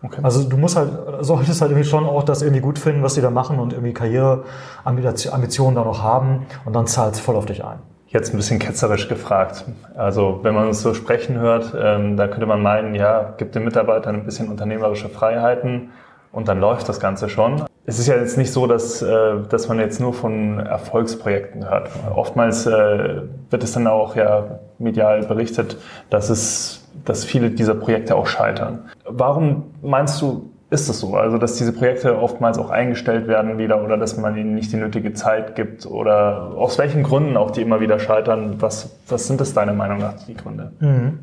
[0.03, 0.19] Okay.
[0.23, 3.21] Also du musst halt, solltest halt irgendwie schon auch das irgendwie gut finden, was die
[3.21, 7.63] da machen und irgendwie Karriereambitionen da noch haben und dann zahlt es voll auf dich
[7.63, 7.79] ein.
[8.07, 9.65] Jetzt ein bisschen ketzerisch gefragt.
[9.95, 13.63] Also wenn man uns so sprechen hört, ähm, da könnte man meinen, ja, gibt den
[13.63, 15.89] Mitarbeitern ein bisschen unternehmerische Freiheiten
[16.31, 17.63] und dann läuft das Ganze schon.
[17.87, 21.89] Es ist ja jetzt nicht so, dass, äh, dass man jetzt nur von Erfolgsprojekten hört.
[22.15, 25.77] Oftmals äh, wird es dann auch ja medial berichtet,
[26.09, 28.89] dass es, dass viele dieser Projekte auch scheitern.
[29.05, 31.15] Warum meinst du, ist es so?
[31.15, 34.77] Also, dass diese Projekte oftmals auch eingestellt werden wieder oder dass man ihnen nicht die
[34.77, 38.55] nötige Zeit gibt oder aus welchen Gründen auch die immer wieder scheitern?
[38.59, 40.71] Was, was sind das deiner Meinung nach die Gründe?
[40.79, 41.19] Mhm.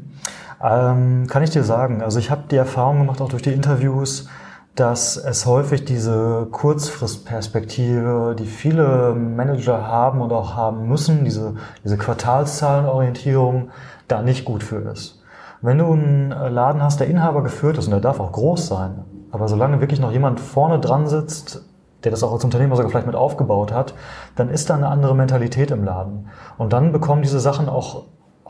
[0.62, 2.02] Ähm, kann ich dir sagen.
[2.02, 4.28] Also ich habe die Erfahrung gemacht, auch durch die Interviews,
[4.76, 11.98] dass es häufig diese Kurzfristperspektive, die viele Manager haben und auch haben müssen, diese, diese
[11.98, 13.70] Quartalszahlenorientierung,
[14.08, 15.22] da nicht gut für ist.
[15.60, 19.04] Wenn du einen Laden hast, der Inhaber geführt ist, und der darf auch groß sein,
[19.32, 21.64] aber solange wirklich noch jemand vorne dran sitzt,
[22.04, 23.94] der das auch als Unternehmer sogar vielleicht mit aufgebaut hat,
[24.36, 26.28] dann ist da eine andere Mentalität im Laden.
[26.58, 28.04] Und dann bekommen diese Sachen auch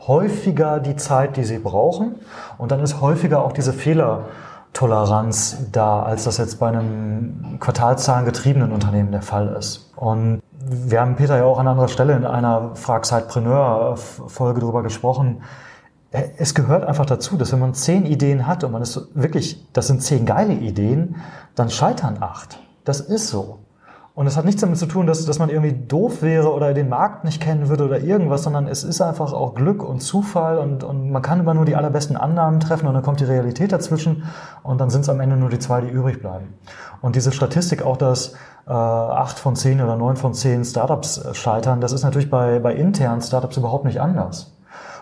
[0.07, 2.15] häufiger die Zeit, die sie brauchen.
[2.57, 4.25] Und dann ist häufiger auch diese Fehler,
[4.73, 9.91] Toleranz da, als das jetzt bei einem quartalszahlengetriebenen Unternehmen der Fall ist.
[9.95, 15.43] Und wir haben Peter ja auch an anderer Stelle in einer Frag Folge darüber gesprochen.
[16.13, 19.87] Es gehört einfach dazu, dass wenn man zehn Ideen hat und man ist wirklich, das
[19.87, 21.15] sind zehn geile Ideen,
[21.55, 22.59] dann scheitern acht.
[22.85, 23.59] Das ist so.
[24.15, 26.87] Und es hat nichts damit zu tun, dass, dass man irgendwie doof wäre oder den
[26.87, 30.83] Markt nicht kennen würde oder irgendwas, sondern es ist einfach auch Glück und Zufall und,
[30.83, 34.23] und man kann immer nur die allerbesten Annahmen treffen und dann kommt die Realität dazwischen
[34.61, 36.53] und dann sind es am Ende nur die zwei, die übrig bleiben.
[37.01, 38.35] Und diese Statistik auch, dass
[38.67, 42.59] äh, acht von zehn oder neun von zehn Startups äh, scheitern, das ist natürlich bei,
[42.59, 44.53] bei internen Startups überhaupt nicht anders.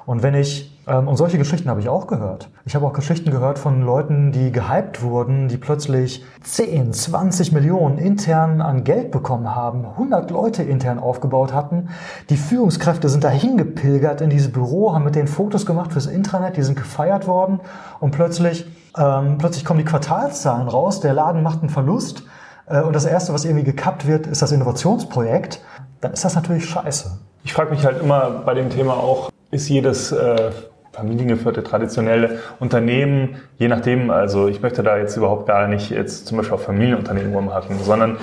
[0.06, 2.50] Und wenn ich und solche Geschichten habe ich auch gehört.
[2.66, 8.00] Ich habe auch Geschichten gehört von Leuten, die gehypt wurden, die plötzlich 10, 20 Millionen
[8.00, 11.90] intern an Geld bekommen haben, 100 Leute intern aufgebaut hatten.
[12.30, 16.58] Die Führungskräfte sind dahin gepilgert in dieses Büro, haben mit denen Fotos gemacht fürs Intranet,
[16.58, 17.60] die sind gefeiert worden
[18.00, 18.66] und plötzlich,
[18.98, 22.24] ähm, plötzlich kommen die Quartalszahlen raus, der Laden macht einen Verlust
[22.66, 25.62] äh, und das Erste, was irgendwie gekappt wird, ist das Innovationsprojekt.
[26.00, 27.20] Dann ist das natürlich scheiße.
[27.44, 30.52] Ich frage mich halt immer bei dem Thema auch, ist jedes äh,
[30.92, 36.38] familiengeführte traditionelle Unternehmen, je nachdem, also ich möchte da jetzt überhaupt gar nicht jetzt zum
[36.38, 38.18] Beispiel auf Familienunternehmen rumhacken, sondern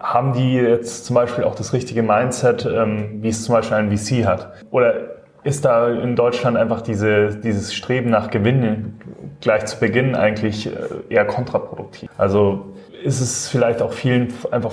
[0.00, 3.96] haben die jetzt zum Beispiel auch das richtige Mindset, ähm, wie es zum Beispiel ein
[3.96, 4.52] VC hat?
[4.70, 4.94] Oder
[5.42, 9.00] ist da in Deutschland einfach diese, dieses Streben nach Gewinn
[9.40, 10.70] gleich zu Beginn eigentlich äh,
[11.08, 12.10] eher kontraproduktiv?
[12.16, 12.66] Also
[13.02, 14.72] ist es vielleicht auch vielen einfach,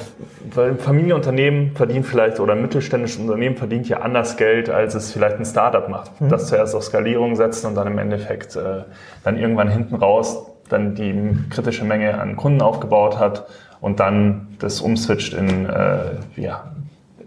[0.54, 5.46] weil Familienunternehmen verdienen vielleicht oder mittelständische Unternehmen verdient ja anders Geld, als es vielleicht ein
[5.46, 6.20] Startup macht.
[6.20, 6.30] Mhm.
[6.30, 8.84] Das zuerst auf Skalierung setzt und dann im Endeffekt äh,
[9.24, 13.46] dann irgendwann hinten raus dann die kritische Menge an Kunden aufgebaut hat
[13.82, 16.72] und dann das umswitcht in, äh, ja,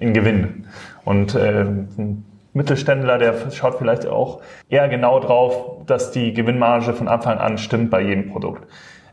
[0.00, 0.66] in Gewinn.
[1.04, 7.06] Und äh, ein Mittelständler, der schaut vielleicht auch eher genau drauf, dass die Gewinnmarge von
[7.06, 8.66] Anfang an stimmt bei jedem Produkt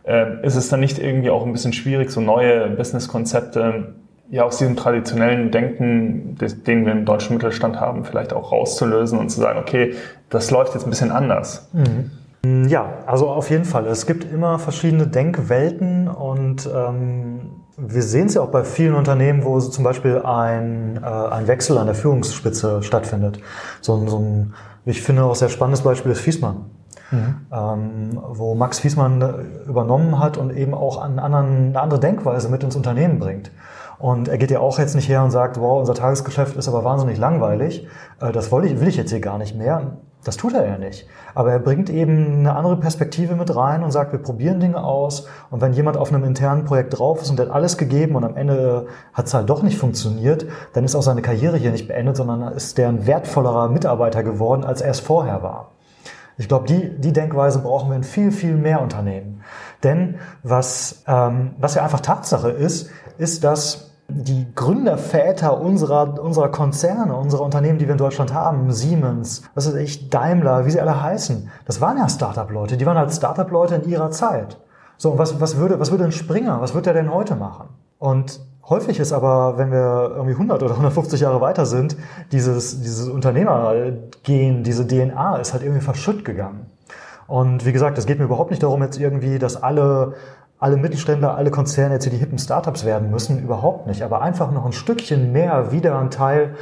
[0.06, 3.96] äh, ist es dann nicht irgendwie auch ein bisschen schwierig, so neue Businesskonzepte
[4.30, 9.30] ja aus diesem traditionellen Denken, den wir im deutschen Mittelstand haben, vielleicht auch rauszulösen und
[9.30, 9.94] zu sagen, okay,
[10.30, 11.70] das läuft jetzt ein bisschen anders.
[11.74, 12.12] Mhm.
[12.68, 13.88] Ja, also auf jeden Fall.
[13.88, 17.40] Es gibt immer verschiedene Denkwelten und ähm,
[17.78, 21.78] wir sehen es ja auch bei vielen Unternehmen, wo zum Beispiel ein, äh, ein Wechsel
[21.78, 23.40] an der Führungsspitze stattfindet.
[23.82, 24.54] So, so ein,
[24.86, 26.66] ich finde auch sehr spannendes Beispiel ist Fiesmann.
[27.12, 27.46] Mhm.
[27.52, 29.24] Ähm, wo Max Fiesmann
[29.68, 33.52] übernommen hat und eben auch einen anderen, eine andere Denkweise mit ins Unternehmen bringt.
[33.98, 36.84] Und er geht ja auch jetzt nicht her und sagt, wow, unser Tagesgeschäft ist aber
[36.84, 37.88] wahnsinnig langweilig.
[38.20, 39.98] Äh, das will ich, will ich jetzt hier gar nicht mehr.
[40.24, 41.08] Das tut er ja nicht.
[41.36, 45.28] Aber er bringt eben eine andere Perspektive mit rein und sagt, wir probieren Dinge aus.
[45.52, 48.24] Und wenn jemand auf einem internen Projekt drauf ist und der hat alles gegeben und
[48.24, 51.88] am Ende hat es halt doch nicht funktioniert, dann ist auch seine Karriere hier nicht
[51.88, 55.75] beendet, sondern ist der ein wertvollerer Mitarbeiter geworden, als er es vorher war.
[56.38, 59.42] Ich glaube, die, die Denkweise brauchen wir in viel, viel mehr Unternehmen.
[59.84, 67.16] Denn was, ähm, was ja einfach Tatsache ist, ist, dass die Gründerväter unserer, unserer Konzerne,
[67.16, 71.02] unserer Unternehmen, die wir in Deutschland haben, Siemens, was weiß ich, Daimler, wie sie alle
[71.02, 74.60] heißen, das waren ja Startup-Leute, die waren halt Startup-Leute in ihrer Zeit.
[74.98, 77.70] So, und was, was würde, was würde ein Springer, was würde er denn heute machen?
[77.98, 81.96] Und häufig ist aber, wenn wir irgendwie 100 oder 150 Jahre weiter sind,
[82.32, 86.68] dieses, dieses Unternehmergehen, diese DNA ist halt irgendwie verschütt gegangen.
[87.28, 90.14] Und wie gesagt, es geht mir überhaupt nicht darum, jetzt irgendwie, dass alle
[90.58, 94.02] alle Mittelständler, alle Konzerne jetzt hier die hippen Startups werden müssen, überhaupt nicht.
[94.04, 96.56] Aber einfach noch ein Stückchen mehr wieder ein Teil,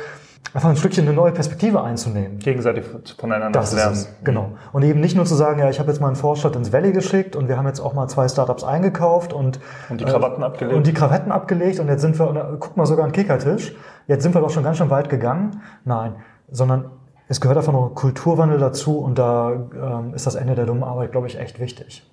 [0.53, 2.39] einfach ein Stückchen eine neue Perspektive einzunehmen.
[2.39, 2.85] Gegenseitig
[3.17, 3.93] voneinander das lernen.
[3.93, 4.51] Ist es, genau.
[4.71, 6.91] Und eben nicht nur zu sagen, ja, ich habe jetzt mal einen Vorstand ins Valley
[6.91, 10.45] geschickt und wir haben jetzt auch mal zwei Startups eingekauft und und die Krawatten äh,
[10.45, 13.75] abgelegt und die Krawatten abgelegt und jetzt sind wir, äh, guck mal sogar ein Kickertisch.
[14.07, 15.61] Jetzt sind wir doch schon ganz schön weit gegangen.
[15.85, 16.15] Nein,
[16.51, 16.91] sondern
[17.27, 20.83] es gehört einfach noch ein Kulturwandel dazu und da ähm, ist das Ende der dummen
[20.83, 22.05] Arbeit, glaube ich, echt wichtig.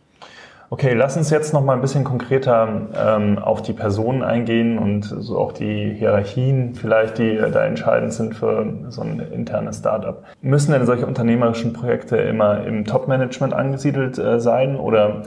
[0.73, 5.03] Okay, lass uns jetzt noch mal ein bisschen konkreter ähm, auf die Personen eingehen und
[5.03, 10.23] so auch die Hierarchien vielleicht, die da entscheidend sind für so ein internes Startup.
[10.43, 15.25] Müssen denn solche unternehmerischen Projekte immer im Top-Management angesiedelt äh, sein oder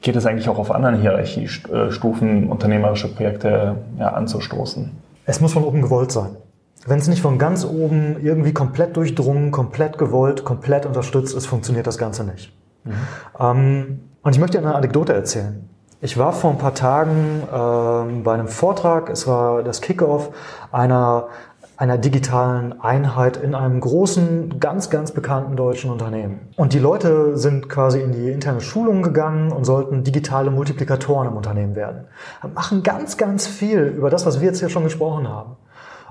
[0.00, 4.90] geht es eigentlich auch auf anderen Hierarchiestufen, unternehmerische Projekte ja, anzustoßen?
[5.26, 6.30] Es muss von oben gewollt sein.
[6.84, 11.86] Wenn es nicht von ganz oben irgendwie komplett durchdrungen, komplett gewollt, komplett unterstützt ist, funktioniert
[11.86, 12.52] das Ganze nicht.
[12.84, 12.92] Mhm.
[13.38, 15.68] Ähm, und ich möchte eine Anekdote erzählen.
[16.00, 20.30] Ich war vor ein paar Tagen ähm, bei einem Vortrag, es war das Kickoff
[20.72, 21.28] einer,
[21.76, 26.40] einer digitalen Einheit in einem großen, ganz, ganz bekannten deutschen Unternehmen.
[26.56, 31.36] Und die Leute sind quasi in die interne Schulung gegangen und sollten digitale Multiplikatoren im
[31.36, 32.06] Unternehmen werden.
[32.52, 35.56] Machen ganz, ganz viel über das, was wir jetzt hier schon gesprochen haben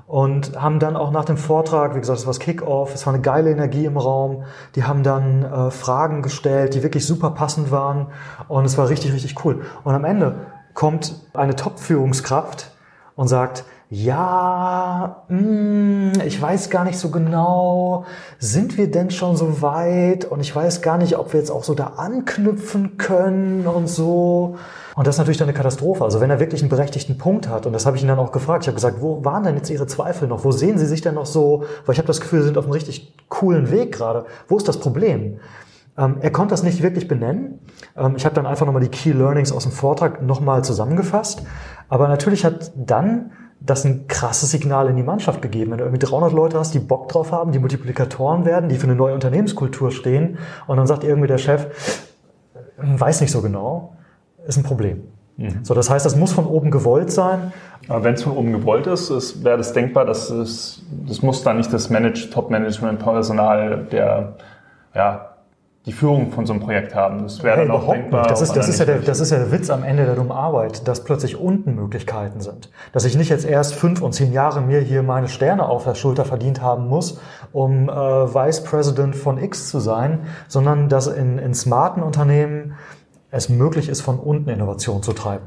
[0.06, 3.22] und haben dann auch nach dem Vortrag, wie gesagt, es war Kick-Off, es war eine
[3.22, 8.08] geile Energie im Raum, die haben dann äh, Fragen gestellt, die wirklich super passend waren
[8.48, 9.62] und es war richtig, richtig cool.
[9.82, 12.70] Und am Ende kommt eine Top-Führungskraft
[13.16, 18.04] und sagt, ja, mh, hm, ich weiß gar nicht so genau,
[18.38, 20.24] sind wir denn schon so weit?
[20.24, 24.56] Und ich weiß gar nicht, ob wir jetzt auch so da anknüpfen können und so.
[24.96, 26.02] Und das ist natürlich dann eine Katastrophe.
[26.02, 28.32] Also wenn er wirklich einen berechtigten Punkt hat, und das habe ich ihn dann auch
[28.32, 30.44] gefragt, ich habe gesagt, wo waren denn jetzt Ihre Zweifel noch?
[30.44, 31.64] Wo sehen Sie sich denn noch so?
[31.84, 34.24] Weil ich habe das Gefühl, Sie sind auf einem richtig coolen Weg gerade.
[34.48, 35.38] Wo ist das Problem?
[35.96, 37.60] Ähm, er konnte das nicht wirklich benennen.
[37.96, 41.42] Ähm, ich habe dann einfach nochmal die Key Learnings aus dem Vortrag nochmal zusammengefasst.
[41.88, 45.72] Aber natürlich hat dann das ein krasses Signal in die Mannschaft gegeben.
[45.72, 48.86] Wenn du irgendwie 300 Leute hast, die Bock drauf haben, die Multiplikatoren werden, die für
[48.86, 51.66] eine neue Unternehmenskultur stehen, und dann sagt irgendwie der Chef,
[52.76, 53.94] weiß nicht so genau,
[54.46, 55.02] ist ein Problem.
[55.36, 55.64] Mhm.
[55.64, 57.52] So, das heißt, das muss von oben gewollt sein.
[57.88, 61.42] Aber wenn es von oben gewollt ist, ist wäre das denkbar, dass es, das muss
[61.42, 64.34] dann nicht das Manage, Top-Management-Personal der,
[64.94, 65.35] ja,
[65.86, 67.22] die Führung von so einem Projekt haben.
[67.22, 68.26] Das wäre hey, dann auch denkbar.
[68.26, 70.32] Das ist, das, ist ja der, das ist ja der Witz am Ende der dummen
[70.32, 72.70] Arbeit, dass plötzlich unten Möglichkeiten sind.
[72.92, 75.94] Dass ich nicht jetzt erst fünf und zehn Jahre mir hier meine Sterne auf der
[75.94, 77.20] Schulter verdient haben muss,
[77.52, 82.74] um äh, Vice President von X zu sein, sondern dass in, in smarten Unternehmen
[83.30, 85.44] es möglich ist, von unten Innovation zu treiben.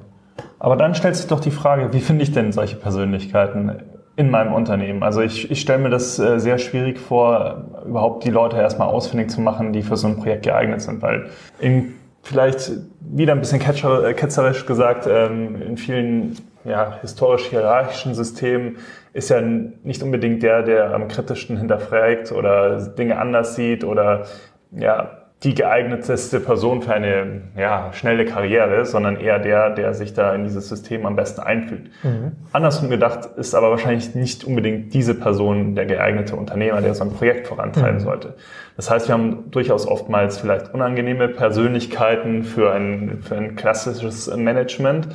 [0.58, 3.84] Aber dann stellt sich doch die Frage, wie finde ich denn solche Persönlichkeiten
[4.20, 5.02] in meinem Unternehmen?
[5.02, 9.30] Also ich, ich stelle mir das äh, sehr schwierig vor, überhaupt die Leute erstmal ausfindig
[9.30, 11.30] zu machen, die für so ein Projekt geeignet sind, weil
[11.60, 18.80] in vielleicht wieder ein bisschen äh, ketzerisch gesagt, ähm, in vielen ja, historisch-hierarchischen Systemen
[19.14, 24.26] ist ja nicht unbedingt der, der am kritischsten hinterfragt oder Dinge anders sieht oder
[24.72, 30.36] ja, die geeigneteste Person für eine ja, schnelle Karriere, sondern eher der, der sich da
[30.36, 31.90] in dieses System am besten einfügt.
[32.04, 32.34] Mhm.
[32.52, 37.14] Andersrum gedacht ist aber wahrscheinlich nicht unbedingt diese Person der geeignete Unternehmer, der so ein
[37.14, 38.04] Projekt vorantreiben mhm.
[38.04, 38.36] sollte.
[38.76, 45.08] Das heißt, wir haben durchaus oftmals vielleicht unangenehme Persönlichkeiten für ein, für ein klassisches Management.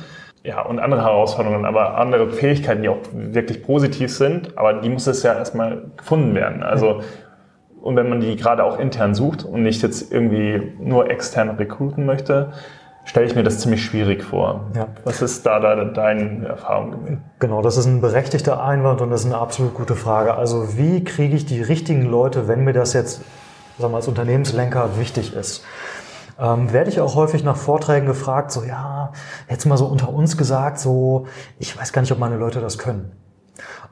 [0.43, 5.07] Ja, und andere Herausforderungen, aber andere Fähigkeiten, die auch wirklich positiv sind, aber die muss
[5.07, 6.61] es ja erstmal gefunden werden.
[6.61, 7.01] Also
[7.85, 12.03] und wenn man die gerade auch intern sucht und nicht jetzt irgendwie nur extern rekruten
[12.07, 12.51] möchte,
[13.03, 14.71] stelle ich mir das ziemlich schwierig vor.
[14.75, 14.87] Ja.
[15.03, 17.21] Was ist da, da deine Erfahrung?
[17.37, 20.33] Genau, das ist ein berechtigter Einwand und das ist eine absolut gute Frage.
[20.33, 23.21] Also wie kriege ich die richtigen Leute, wenn mir das jetzt
[23.77, 25.63] sagen wir, als Unternehmenslenker wichtig ist?
[26.39, 29.13] Ähm, werde ich auch häufig nach Vorträgen gefragt, so ja,
[29.47, 31.27] jetzt mal so unter uns gesagt, so
[31.59, 33.11] ich weiß gar nicht, ob meine Leute das können.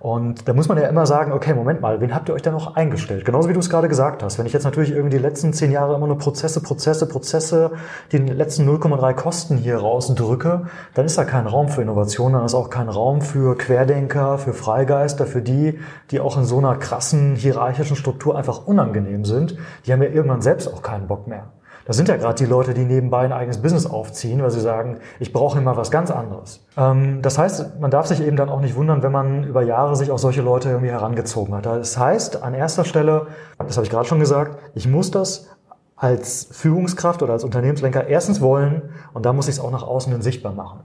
[0.04, 2.52] Und da muss man ja immer sagen, okay, Moment mal, wen habt ihr euch da
[2.52, 3.24] noch eingestellt?
[3.24, 4.38] Genauso wie du es gerade gesagt hast.
[4.38, 7.72] Wenn ich jetzt natürlich irgendwie die letzten zehn Jahre immer nur Prozesse, Prozesse, Prozesse,
[8.12, 10.64] die letzten 0,3 Kosten hier rausdrücke,
[10.94, 14.52] dann ist da kein Raum für Innovation, dann ist auch kein Raum für Querdenker, für
[14.52, 15.80] Freigeister, für die,
[16.12, 19.56] die auch in so einer krassen hierarchischen Struktur einfach unangenehm sind.
[19.86, 21.46] Die haben ja irgendwann selbst auch keinen Bock mehr.
[21.86, 25.00] Das sind ja gerade die Leute, die nebenbei ein eigenes Business aufziehen, weil sie sagen,
[25.20, 26.66] ich brauche immer was ganz anderes.
[26.78, 29.96] Ähm, das heißt, man darf sich eben dann auch nicht wundern, wenn man über Jahre
[29.96, 31.66] sich auch solche Leute irgendwie herangezogen hat.
[31.66, 35.50] Das heißt, an erster Stelle, das habe ich gerade schon gesagt, ich muss das
[35.96, 40.12] als Führungskraft oder als Unternehmenslenker erstens wollen und dann muss ich es auch nach außen
[40.12, 40.82] hin sichtbar machen.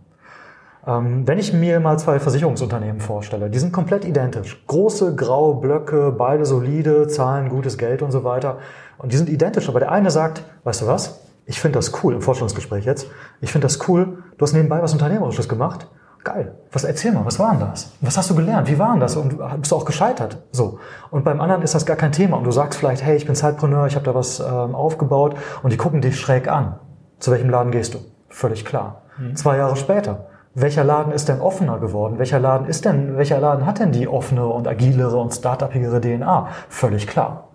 [0.86, 4.64] Ähm, wenn ich mir mal zwei Versicherungsunternehmen vorstelle, die sind komplett identisch.
[4.66, 8.58] Große graue Blöcke, beide solide, zahlen gutes Geld und so weiter.
[8.98, 12.14] Und die sind identisch, aber der eine sagt, weißt du was, ich finde das cool,
[12.14, 13.06] im Vorstellungsgespräch jetzt,
[13.40, 15.88] ich finde das cool, du hast nebenbei was Unternehmerisches gemacht.
[16.24, 16.56] Geil.
[16.72, 17.92] Was erzähl mal, was war denn das?
[18.00, 18.68] Was hast du gelernt?
[18.68, 19.16] Wie war denn das?
[19.16, 20.42] Und bist du auch gescheitert?
[20.50, 20.78] So.
[21.10, 22.36] Und beim anderen ist das gar kein Thema.
[22.36, 25.72] Und du sagst vielleicht, hey, ich bin Zeitpreneur, ich habe da was ähm, aufgebaut und
[25.72, 26.80] die gucken dich schräg an.
[27.18, 27.98] Zu welchem Laden gehst du?
[28.28, 29.02] Völlig klar.
[29.16, 29.36] Mhm.
[29.36, 30.26] Zwei Jahre später.
[30.54, 32.18] Welcher Laden ist denn offener geworden?
[32.18, 36.48] Welcher Laden ist denn, welcher Laden hat denn die offene und agilere und startupigere DNA?
[36.68, 37.48] Völlig klar.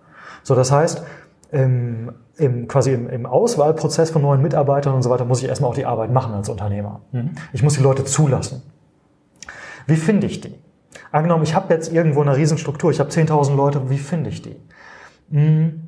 [0.43, 1.03] So, das heißt,
[1.53, 5.69] im, im, quasi im, im Auswahlprozess von neuen Mitarbeitern und so weiter muss ich erstmal
[5.69, 7.01] auch die Arbeit machen als Unternehmer.
[7.11, 7.31] Mhm.
[7.53, 8.63] Ich muss die Leute zulassen.
[9.85, 10.55] Wie finde ich die?
[11.11, 14.55] Angenommen, ich habe jetzt irgendwo eine Riesenstruktur, ich habe 10.000 Leute, wie finde ich die?
[15.29, 15.83] Mhm.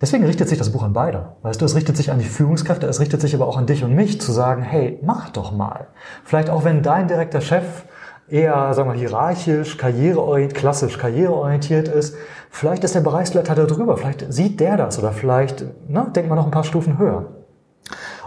[0.00, 1.36] Deswegen richtet sich das Buch an beide.
[1.42, 3.84] Weißt du, es richtet sich an die Führungskräfte, es richtet sich aber auch an dich
[3.84, 5.86] und mich, zu sagen, hey, mach doch mal.
[6.24, 7.84] Vielleicht auch wenn dein direkter Chef
[8.28, 12.16] eher, sagen wir, hierarchisch, karriereorientiert, klassisch karriereorientiert ist,
[12.50, 16.38] vielleicht ist der Bereichsleiter da drüber, vielleicht sieht der das oder vielleicht ne, denkt man
[16.38, 17.26] noch ein paar Stufen höher.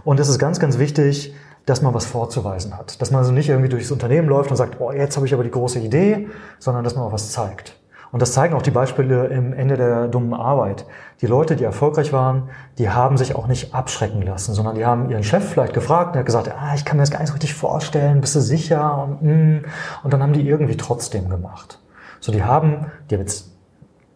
[0.04, 1.34] Und es ist ganz, ganz wichtig,
[1.66, 3.02] dass man was vorzuweisen hat.
[3.02, 5.44] Dass man also nicht irgendwie durchs Unternehmen läuft und sagt, oh, jetzt habe ich aber
[5.44, 6.30] die große Idee,
[6.60, 7.77] sondern dass man auch was zeigt.
[8.12, 10.86] Und das zeigen auch die Beispiele im Ende der dummen Arbeit.
[11.22, 15.10] Die Leute, die erfolgreich waren, die haben sich auch nicht abschrecken lassen, sondern die haben
[15.10, 17.30] ihren Chef vielleicht gefragt und er hat gesagt, ah, ich kann mir das gar nicht
[17.30, 19.04] so richtig vorstellen, bist du sicher?
[19.04, 19.66] Und, mm.
[20.04, 21.80] und dann haben die irgendwie trotzdem gemacht.
[22.20, 23.52] So, die haben, die haben jetzt,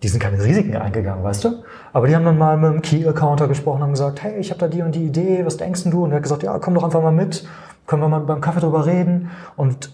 [0.03, 1.63] die sind keine Risiken eingegangen, weißt du?
[1.93, 4.67] Aber die haben dann mal mit dem Key-Accounter gesprochen und gesagt, hey, ich habe da
[4.67, 6.03] die und die Idee, was denkst du?
[6.03, 7.47] Und er hat gesagt, ja, komm doch einfach mal mit,
[7.87, 9.29] können wir mal beim Kaffee drüber reden.
[9.57, 9.91] Und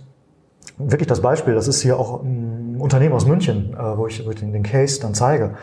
[0.78, 4.64] wirklich das Beispiel, das ist hier auch ein Unternehmen aus München, äh, wo ich, den
[4.64, 5.56] Case dann zeige.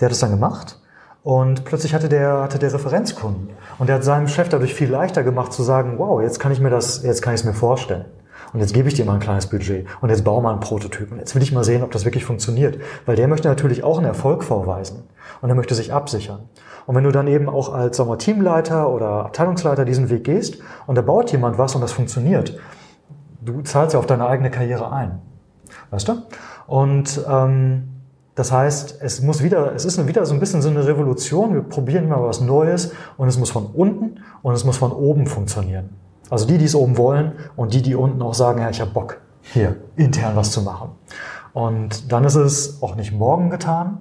[0.00, 0.80] Der hat es dann gemacht
[1.22, 3.50] und plötzlich hatte der, hatte der Referenzkunden.
[3.78, 6.60] Und der hat seinem Chef dadurch viel leichter gemacht zu sagen, wow, jetzt kann ich
[6.60, 8.04] mir das, jetzt kann ich es mir vorstellen.
[8.52, 11.18] Und jetzt gebe ich dir mal ein kleines Budget und jetzt baue mal einen Prototypen.
[11.18, 12.78] Jetzt will ich mal sehen, ob das wirklich funktioniert.
[13.04, 15.02] Weil der möchte natürlich auch einen Erfolg vorweisen
[15.40, 16.48] und er möchte sich absichern.
[16.86, 20.58] Und wenn du dann eben auch als sagen wir, Teamleiter oder Abteilungsleiter diesen Weg gehst
[20.86, 22.58] und da baut jemand was und das funktioniert,
[23.44, 25.20] du zahlst ja auf deine eigene Karriere ein.
[25.90, 26.22] Weißt du?
[26.66, 27.88] Und ähm,
[28.34, 31.54] das heißt, es muss wieder, es ist wieder so ein bisschen so eine Revolution.
[31.54, 35.26] Wir probieren immer was Neues und es muss von unten und es muss von oben
[35.26, 35.90] funktionieren.
[36.30, 38.90] Also die, die es oben wollen und die, die unten auch sagen, ja, ich habe
[38.90, 40.90] Bock, hier intern was zu machen.
[41.52, 43.98] Und dann ist es auch nicht morgen getan.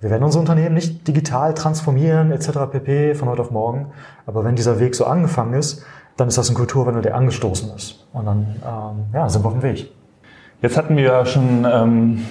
[0.00, 2.50] Wir werden unser Unternehmen nicht digital transformieren etc.
[2.70, 3.14] pp.
[3.14, 3.92] von heute auf morgen.
[4.26, 5.84] Aber wenn dieser Weg so angefangen ist,
[6.18, 8.04] dann ist das ein Kulturwandel, der angestoßen ist.
[8.12, 9.90] Und dann ähm, ja, sind wir auf dem Weg.
[10.60, 12.26] Jetzt hatten wir ja schon ähm,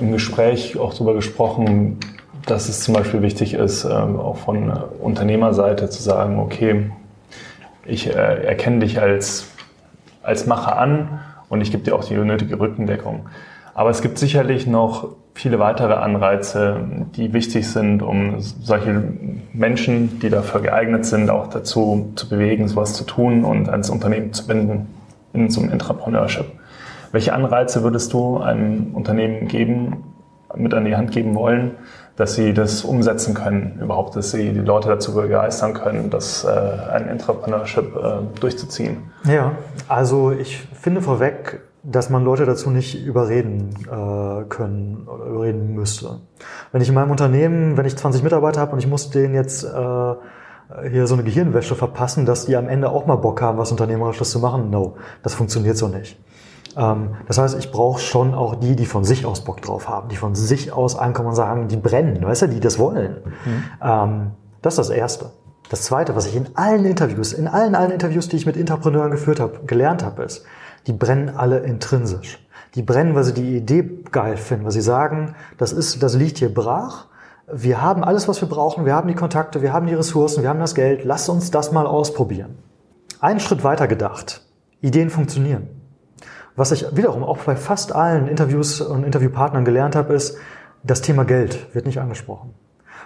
[0.00, 1.98] im Gespräch auch darüber gesprochen,
[2.46, 6.90] dass es zum Beispiel wichtig ist, ähm, auch von Unternehmerseite zu sagen, okay,
[7.84, 8.12] ich äh,
[8.44, 9.48] erkenne dich als,
[10.22, 13.26] als Macher an und ich gebe dir auch die nötige Rückendeckung.
[13.74, 16.76] Aber es gibt sicherlich noch viele weitere Anreize,
[17.16, 19.02] die wichtig sind, um solche
[19.52, 24.32] Menschen, die dafür geeignet sind, auch dazu zu bewegen, sowas zu tun und ans Unternehmen
[24.32, 24.86] zu binden
[25.32, 26.46] in so einem Entrepreneurship.
[27.10, 30.04] Welche Anreize würdest du einem Unternehmen geben,
[30.54, 31.72] mit an die Hand geben wollen,
[32.16, 36.48] dass sie das umsetzen können, überhaupt, dass sie die Leute dazu begeistern können, das äh,
[36.92, 38.98] ein Entrepreneurship äh, durchzuziehen?
[39.24, 39.52] Ja,
[39.88, 46.20] also ich finde vorweg, dass man Leute dazu nicht überreden äh, können oder überreden müsste.
[46.72, 49.64] Wenn ich in meinem Unternehmen, wenn ich 20 Mitarbeiter habe und ich muss denen jetzt
[49.64, 50.14] äh,
[50.90, 54.30] hier so eine Gehirnwäsche verpassen, dass die am Ende auch mal Bock haben, was Unternehmerisches
[54.30, 56.18] zu machen, no, das funktioniert so nicht.
[56.76, 60.08] Ähm, das heißt, ich brauche schon auch die, die von sich aus Bock drauf haben,
[60.08, 63.16] die von sich aus ankommen und sagen, die brennen, weißt du, die das wollen.
[63.44, 63.64] Mhm.
[63.82, 64.30] Ähm,
[64.62, 65.30] das ist das Erste.
[65.70, 69.10] Das Zweite, was ich in allen Interviews, in allen, allen Interviews, die ich mit Entrepreneuren
[69.10, 70.44] geführt habe, gelernt habe, ist,
[70.86, 72.38] die brennen alle intrinsisch.
[72.74, 76.38] Die brennen, weil sie die Idee geil finden, weil sie sagen, das ist, das liegt
[76.38, 77.06] hier brach.
[77.52, 78.84] Wir haben alles, was wir brauchen.
[78.84, 81.04] Wir haben die Kontakte, wir haben die Ressourcen, wir haben das Geld.
[81.04, 82.58] Lass uns das mal ausprobieren.
[83.20, 84.42] Einen Schritt weiter gedacht.
[84.80, 85.68] Ideen funktionieren.
[86.56, 90.36] Was ich wiederum auch bei fast allen Interviews und Interviewpartnern gelernt habe, ist,
[90.82, 92.54] das Thema Geld wird nicht angesprochen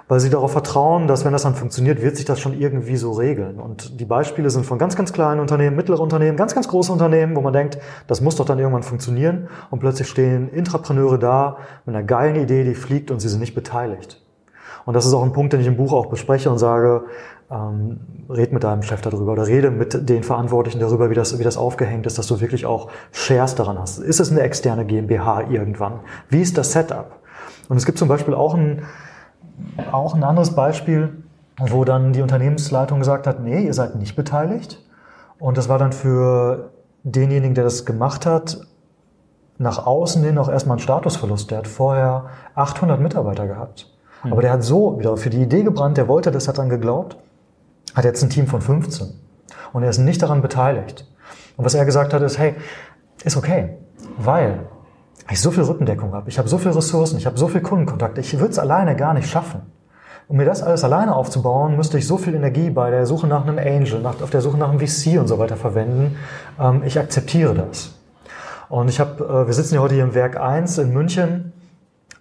[0.08, 3.12] weil sie darauf vertrauen, dass wenn das dann funktioniert, wird sich das schon irgendwie so
[3.12, 3.60] regeln.
[3.60, 7.36] Und die Beispiele sind von ganz, ganz kleinen Unternehmen, mittlere Unternehmen, ganz, ganz große Unternehmen,
[7.36, 9.48] wo man denkt, das muss doch dann irgendwann funktionieren.
[9.70, 13.54] Und plötzlich stehen Intrapreneure da mit einer geilen Idee, die fliegt und sie sind nicht
[13.54, 14.22] beteiligt.
[14.86, 17.02] Und das ist auch ein Punkt, den ich im Buch auch bespreche und sage,
[17.50, 18.00] ähm,
[18.30, 21.58] red mit deinem Chef darüber oder rede mit den Verantwortlichen darüber, wie das, wie das
[21.58, 23.98] aufgehängt ist, dass du wirklich auch Shares daran hast.
[23.98, 26.00] Ist es eine externe GmbH irgendwann?
[26.30, 27.18] Wie ist das Setup?
[27.68, 28.82] Und es gibt zum Beispiel auch ein,
[29.92, 31.22] auch ein anderes Beispiel,
[31.58, 34.82] wo dann die Unternehmensleitung gesagt hat, nee, ihr seid nicht beteiligt.
[35.38, 36.70] Und das war dann für
[37.02, 38.60] denjenigen, der das gemacht hat,
[39.58, 41.50] nach außen hin auch erstmal ein Statusverlust.
[41.50, 43.90] Der hat vorher 800 Mitarbeiter gehabt.
[44.22, 44.32] Mhm.
[44.32, 47.16] Aber der hat so wieder für die Idee gebrannt, der wollte das, hat dann geglaubt,
[47.94, 49.08] hat jetzt ein Team von 15.
[49.72, 51.06] Und er ist nicht daran beteiligt.
[51.56, 52.54] Und was er gesagt hat, ist, hey,
[53.24, 53.76] ist okay,
[54.16, 54.60] weil
[55.30, 58.18] ich so viel Rückendeckung habe, ich habe so viele Ressourcen, ich habe so viel Kundenkontakt,
[58.18, 59.62] ich würde es alleine gar nicht schaffen.
[60.28, 63.46] Um mir das alles alleine aufzubauen, müsste ich so viel Energie bei der Suche nach
[63.46, 66.16] einem Angel, nach, auf der Suche nach einem VC und so weiter verwenden.
[66.60, 67.94] Ähm, ich akzeptiere das.
[68.68, 71.54] Und ich habe, äh, wir sitzen ja heute hier im Werk 1 in München.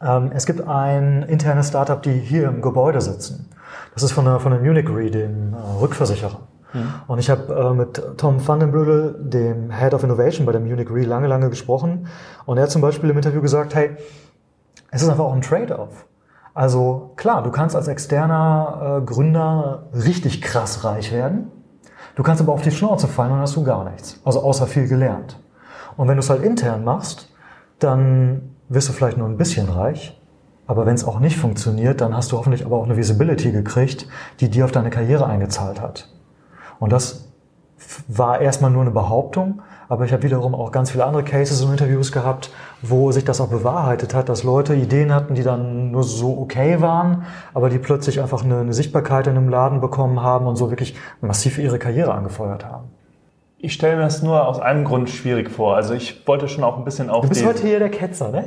[0.01, 3.49] Ähm, es gibt ein internes Startup, die hier im Gebäude sitzen.
[3.93, 6.39] Das ist von der, von der Munich Re, dem äh, Rückversicherer.
[6.73, 6.93] Mhm.
[7.07, 11.03] Und ich habe äh, mit Tom Vandenbrügel, dem Head of Innovation bei der Munich Re,
[11.03, 12.07] lange, lange gesprochen.
[12.45, 13.97] Und er hat zum Beispiel im Interview gesagt, hey,
[14.91, 16.05] es ist einfach auch ein Trade-off.
[16.53, 21.51] Also klar, du kannst als externer äh, Gründer richtig krass reich werden.
[22.15, 24.19] Du kannst aber auf die Schnauze fallen und hast du gar nichts.
[24.25, 25.39] Also außer viel gelernt.
[25.97, 27.31] Und wenn du es halt intern machst,
[27.77, 30.19] dann wirst du vielleicht nur ein bisschen reich.
[30.65, 34.07] Aber wenn es auch nicht funktioniert, dann hast du hoffentlich aber auch eine Visibility gekriegt,
[34.39, 36.09] die dir auf deine Karriere eingezahlt hat.
[36.79, 37.27] Und das
[38.07, 41.71] war erstmal nur eine Behauptung, aber ich habe wiederum auch ganz viele andere Cases und
[41.71, 42.51] Interviews gehabt,
[42.81, 46.81] wo sich das auch bewahrheitet hat, dass Leute Ideen hatten, die dann nur so okay
[46.81, 47.23] waren,
[47.53, 50.95] aber die plötzlich einfach eine, eine Sichtbarkeit in einem Laden bekommen haben und so wirklich
[51.21, 52.89] massiv ihre Karriere angefeuert haben.
[53.59, 55.75] Ich stelle mir das nur aus einem Grund schwierig vor.
[55.75, 58.43] Also ich wollte schon auch ein bisschen auf Du bist heute hier der Ketzer, ne?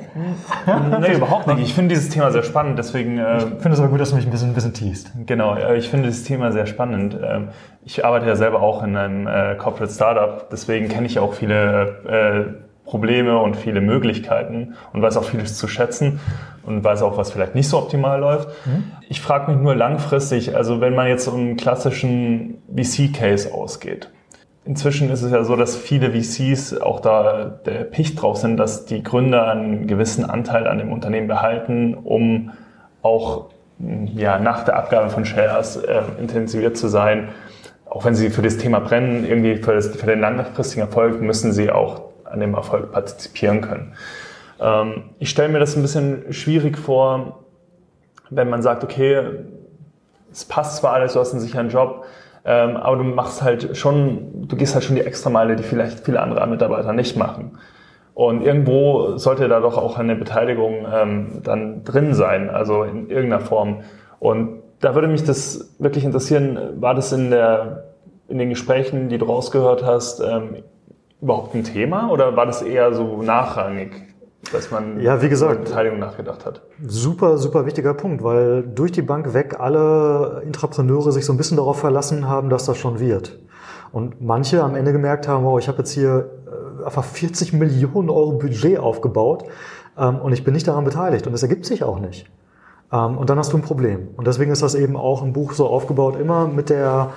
[1.00, 1.58] nee, überhaupt nicht.
[1.60, 3.18] Ich finde dieses Thema sehr spannend, deswegen...
[3.18, 5.10] Äh, ich finde es aber gut, dass du mich ein bisschen, ein bisschen teast.
[5.26, 7.18] Genau, ich finde dieses Thema sehr spannend.
[7.20, 7.48] Ähm,
[7.84, 12.54] ich arbeite ja selber auch in einem äh, Corporate Startup, deswegen kenne ich auch viele
[12.54, 16.20] äh, Probleme und viele Möglichkeiten und weiß auch vieles zu schätzen
[16.62, 18.48] und weiß auch, was vielleicht nicht so optimal läuft.
[18.64, 18.84] Mhm.
[19.08, 24.08] Ich frage mich nur langfristig, also wenn man jetzt so einen klassischen VC-Case ausgeht,
[24.64, 28.84] Inzwischen ist es ja so, dass viele VCs auch da der Picht drauf sind, dass
[28.84, 32.52] die Gründer einen gewissen Anteil an dem Unternehmen behalten, um
[33.02, 33.46] auch
[34.14, 37.30] ja, nach der Abgabe von Shares äh, intensiviert zu sein.
[37.86, 41.52] Auch wenn sie für das Thema brennen, irgendwie für, das, für den langfristigen Erfolg müssen
[41.52, 43.94] sie auch an dem Erfolg partizipieren können.
[44.60, 47.44] Ähm, ich stelle mir das ein bisschen schwierig vor,
[48.28, 49.22] wenn man sagt, okay,
[50.30, 52.04] es passt zwar alles, du hast einen sicheren Job,
[52.44, 56.20] ähm, aber du machst halt schon, du gehst halt schon die Extrameile, die vielleicht viele
[56.20, 57.58] andere Mitarbeiter nicht machen.
[58.14, 63.40] Und irgendwo sollte da doch auch eine Beteiligung ähm, dann drin sein, also in irgendeiner
[63.40, 63.82] Form.
[64.18, 67.84] Und da würde mich das wirklich interessieren, war das in, der,
[68.28, 70.56] in den Gesprächen, die du rausgehört hast, ähm,
[71.20, 74.09] überhaupt ein Thema oder war das eher so nachrangig?
[74.52, 76.62] Dass man ja, wie gesagt, Beteiligung nachgedacht hat.
[76.84, 81.56] Super, super wichtiger Punkt, weil durch die Bank weg alle Intrapreneure sich so ein bisschen
[81.56, 83.38] darauf verlassen haben, dass das schon wird.
[83.92, 86.30] Und manche am Ende gemerkt haben, wow, ich habe jetzt hier
[86.80, 89.44] äh, einfach 40 Millionen Euro Budget aufgebaut
[89.98, 92.30] ähm, und ich bin nicht daran beteiligt und es ergibt sich auch nicht.
[92.92, 94.08] Ähm, und dann hast du ein Problem.
[94.16, 97.12] Und deswegen ist das eben auch ein Buch so aufgebaut, immer mit der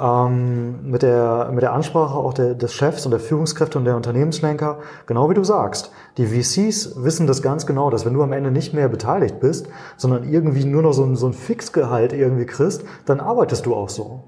[0.00, 3.96] ähm, mit, der, mit der Ansprache auch der, des Chefs und der Führungskräfte und der
[3.96, 5.90] Unternehmenslenker, genau wie du sagst.
[6.16, 9.68] Die VCs wissen das ganz genau, dass wenn du am Ende nicht mehr beteiligt bist,
[9.96, 13.88] sondern irgendwie nur noch so ein, so ein Fixgehalt irgendwie kriegst, dann arbeitest du auch
[13.88, 14.24] so.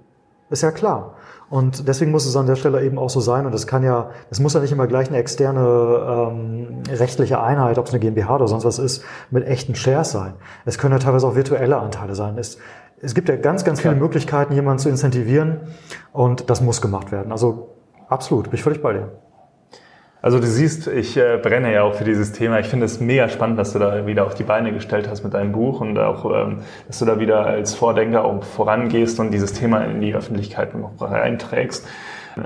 [0.51, 1.15] Ist ja klar.
[1.49, 3.45] Und deswegen muss es an der Stelle eben auch so sein.
[3.45, 7.79] Und das kann ja, es muss ja nicht immer gleich eine externe ähm, rechtliche Einheit,
[7.79, 10.35] ob es eine GmbH oder sonst was ist, mit echten Shares sein.
[10.65, 12.39] Es können ja teilweise auch virtuelle Anteile sein.
[12.39, 12.59] Es,
[13.03, 15.61] es gibt ja ganz, ganz viele Möglichkeiten, jemanden zu incentivieren
[16.13, 17.33] und das muss gemacht werden.
[17.33, 17.77] Also
[18.09, 19.13] absolut, bin ich völlig bei dir.
[20.23, 22.61] Also du siehst, ich äh, brenne ja auch für dieses Thema.
[22.61, 25.33] Ich finde es mega spannend, dass du da wieder auf die Beine gestellt hast mit
[25.33, 29.55] deinem Buch und auch, ähm, dass du da wieder als Vordenker auch vorangehst und dieses
[29.55, 31.89] Thema in die Öffentlichkeit noch reinträgst.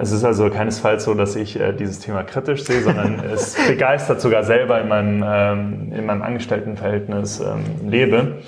[0.00, 4.20] Es ist also keinesfalls so, dass ich äh, dieses Thema kritisch sehe, sondern es begeistert
[4.20, 8.38] sogar selber in meinem, ähm, in meinem Angestelltenverhältnis ähm, lebe.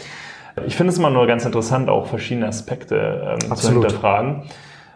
[0.64, 4.44] Ich finde es immer nur ganz interessant, auch verschiedene Aspekte ähm, zu hinterfragen.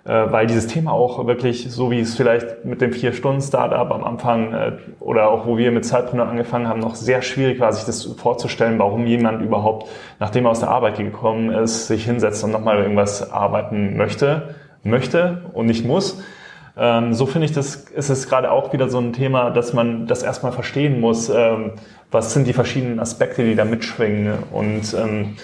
[0.05, 4.55] Äh, weil dieses Thema auch wirklich, so wie es vielleicht mit dem Vier-Stunden-Startup am Anfang
[4.55, 8.05] äh, oder auch wo wir mit Zeitpreneur angefangen haben, noch sehr schwierig war, sich das
[8.05, 9.89] vorzustellen, warum jemand überhaupt,
[10.19, 14.55] nachdem er aus der Arbeit gekommen ist, sich hinsetzt und nochmal irgendwas arbeiten möchte,
[14.85, 16.23] möchte und nicht muss.
[16.77, 20.07] Ähm, so finde ich, das ist es gerade auch wieder so ein Thema, dass man
[20.07, 21.73] das erstmal verstehen muss, ähm,
[22.11, 25.37] was sind die verschiedenen Aspekte, die da mitschwingen und ähm,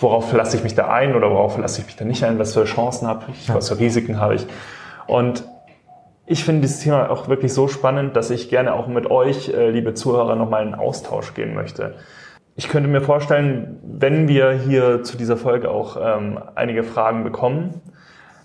[0.00, 2.54] worauf lasse ich mich da ein oder worauf lasse ich mich da nicht ein, was
[2.54, 4.46] für Chancen habe ich, was für Risiken habe ich.
[5.06, 5.44] Und
[6.26, 9.70] ich finde dieses Thema auch wirklich so spannend, dass ich gerne auch mit euch, äh,
[9.70, 11.94] liebe Zuhörer, nochmal in Austausch gehen möchte.
[12.54, 17.80] Ich könnte mir vorstellen, wenn wir hier zu dieser Folge auch ähm, einige Fragen bekommen,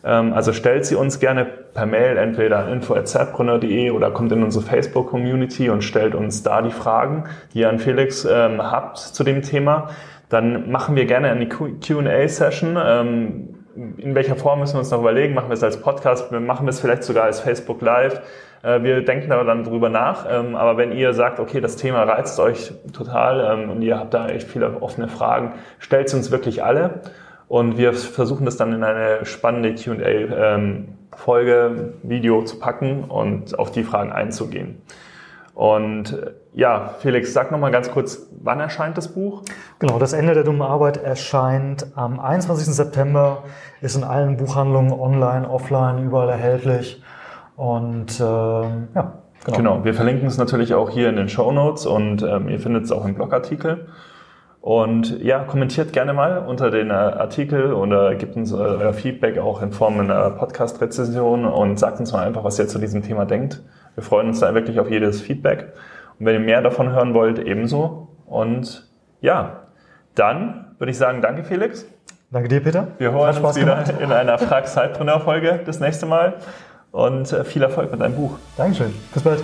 [0.10, 5.70] also stellt sie uns gerne per Mail entweder an info.zbrunner.de oder kommt in unsere Facebook-Community
[5.70, 7.24] und stellt uns da die Fragen,
[7.54, 9.90] die ihr an Felix ähm, habt zu dem Thema
[10.34, 12.76] dann machen wir gerne eine QA-Session.
[12.84, 13.50] Ähm,
[13.98, 15.36] in welcher Form müssen wir uns noch überlegen?
[15.36, 16.32] Machen wir es als Podcast?
[16.32, 18.20] Machen wir es vielleicht sogar als Facebook Live?
[18.64, 20.26] Äh, wir denken aber dann drüber nach.
[20.28, 24.16] Ähm, aber wenn ihr sagt, okay, das Thema reizt euch total ähm, und ihr habt
[24.16, 27.02] da echt viele offene Fragen, stellt sie uns wirklich alle.
[27.48, 30.86] Und wir versuchen das dann in eine spannende QA-Folge,
[32.04, 34.82] Video zu packen und auf die Fragen einzugehen.
[35.54, 39.44] Und äh, ja, Felix, sag nochmal ganz kurz, wann erscheint das Buch?
[39.80, 42.74] Genau, das Ende der dummen Arbeit erscheint am 21.
[42.74, 43.44] September,
[43.82, 47.04] ist in allen Buchhandlungen online, offline, überall erhältlich.
[47.56, 49.14] Und äh, ja,
[49.44, 49.58] genau.
[49.58, 52.86] Genau, wir verlinken es natürlich auch hier in den Show Notes und ähm, ihr findet
[52.86, 53.88] es auch im Blogartikel.
[54.64, 59.38] Und ja, kommentiert gerne mal unter den äh, Artikel oder gebt uns äh, euer Feedback
[59.38, 63.26] auch in Form einer Podcast-Rezession und sagt uns mal einfach, was ihr zu diesem Thema
[63.26, 63.62] denkt.
[63.96, 65.74] Wir freuen uns da wirklich auf jedes Feedback.
[66.18, 68.08] Und wenn ihr mehr davon hören wollt, ebenso.
[68.26, 68.90] Und
[69.20, 69.64] ja,
[70.16, 71.86] dann würde ich sagen, danke Felix.
[72.32, 72.88] Danke dir, Peter.
[73.00, 73.96] Wir hören uns wieder gemacht.
[74.00, 76.36] in einer Frag Zeitpreneur-Folge das nächste Mal.
[76.94, 78.38] Und äh, viel Erfolg mit deinem Buch.
[78.56, 78.94] Dankeschön.
[79.14, 79.44] Bis bald.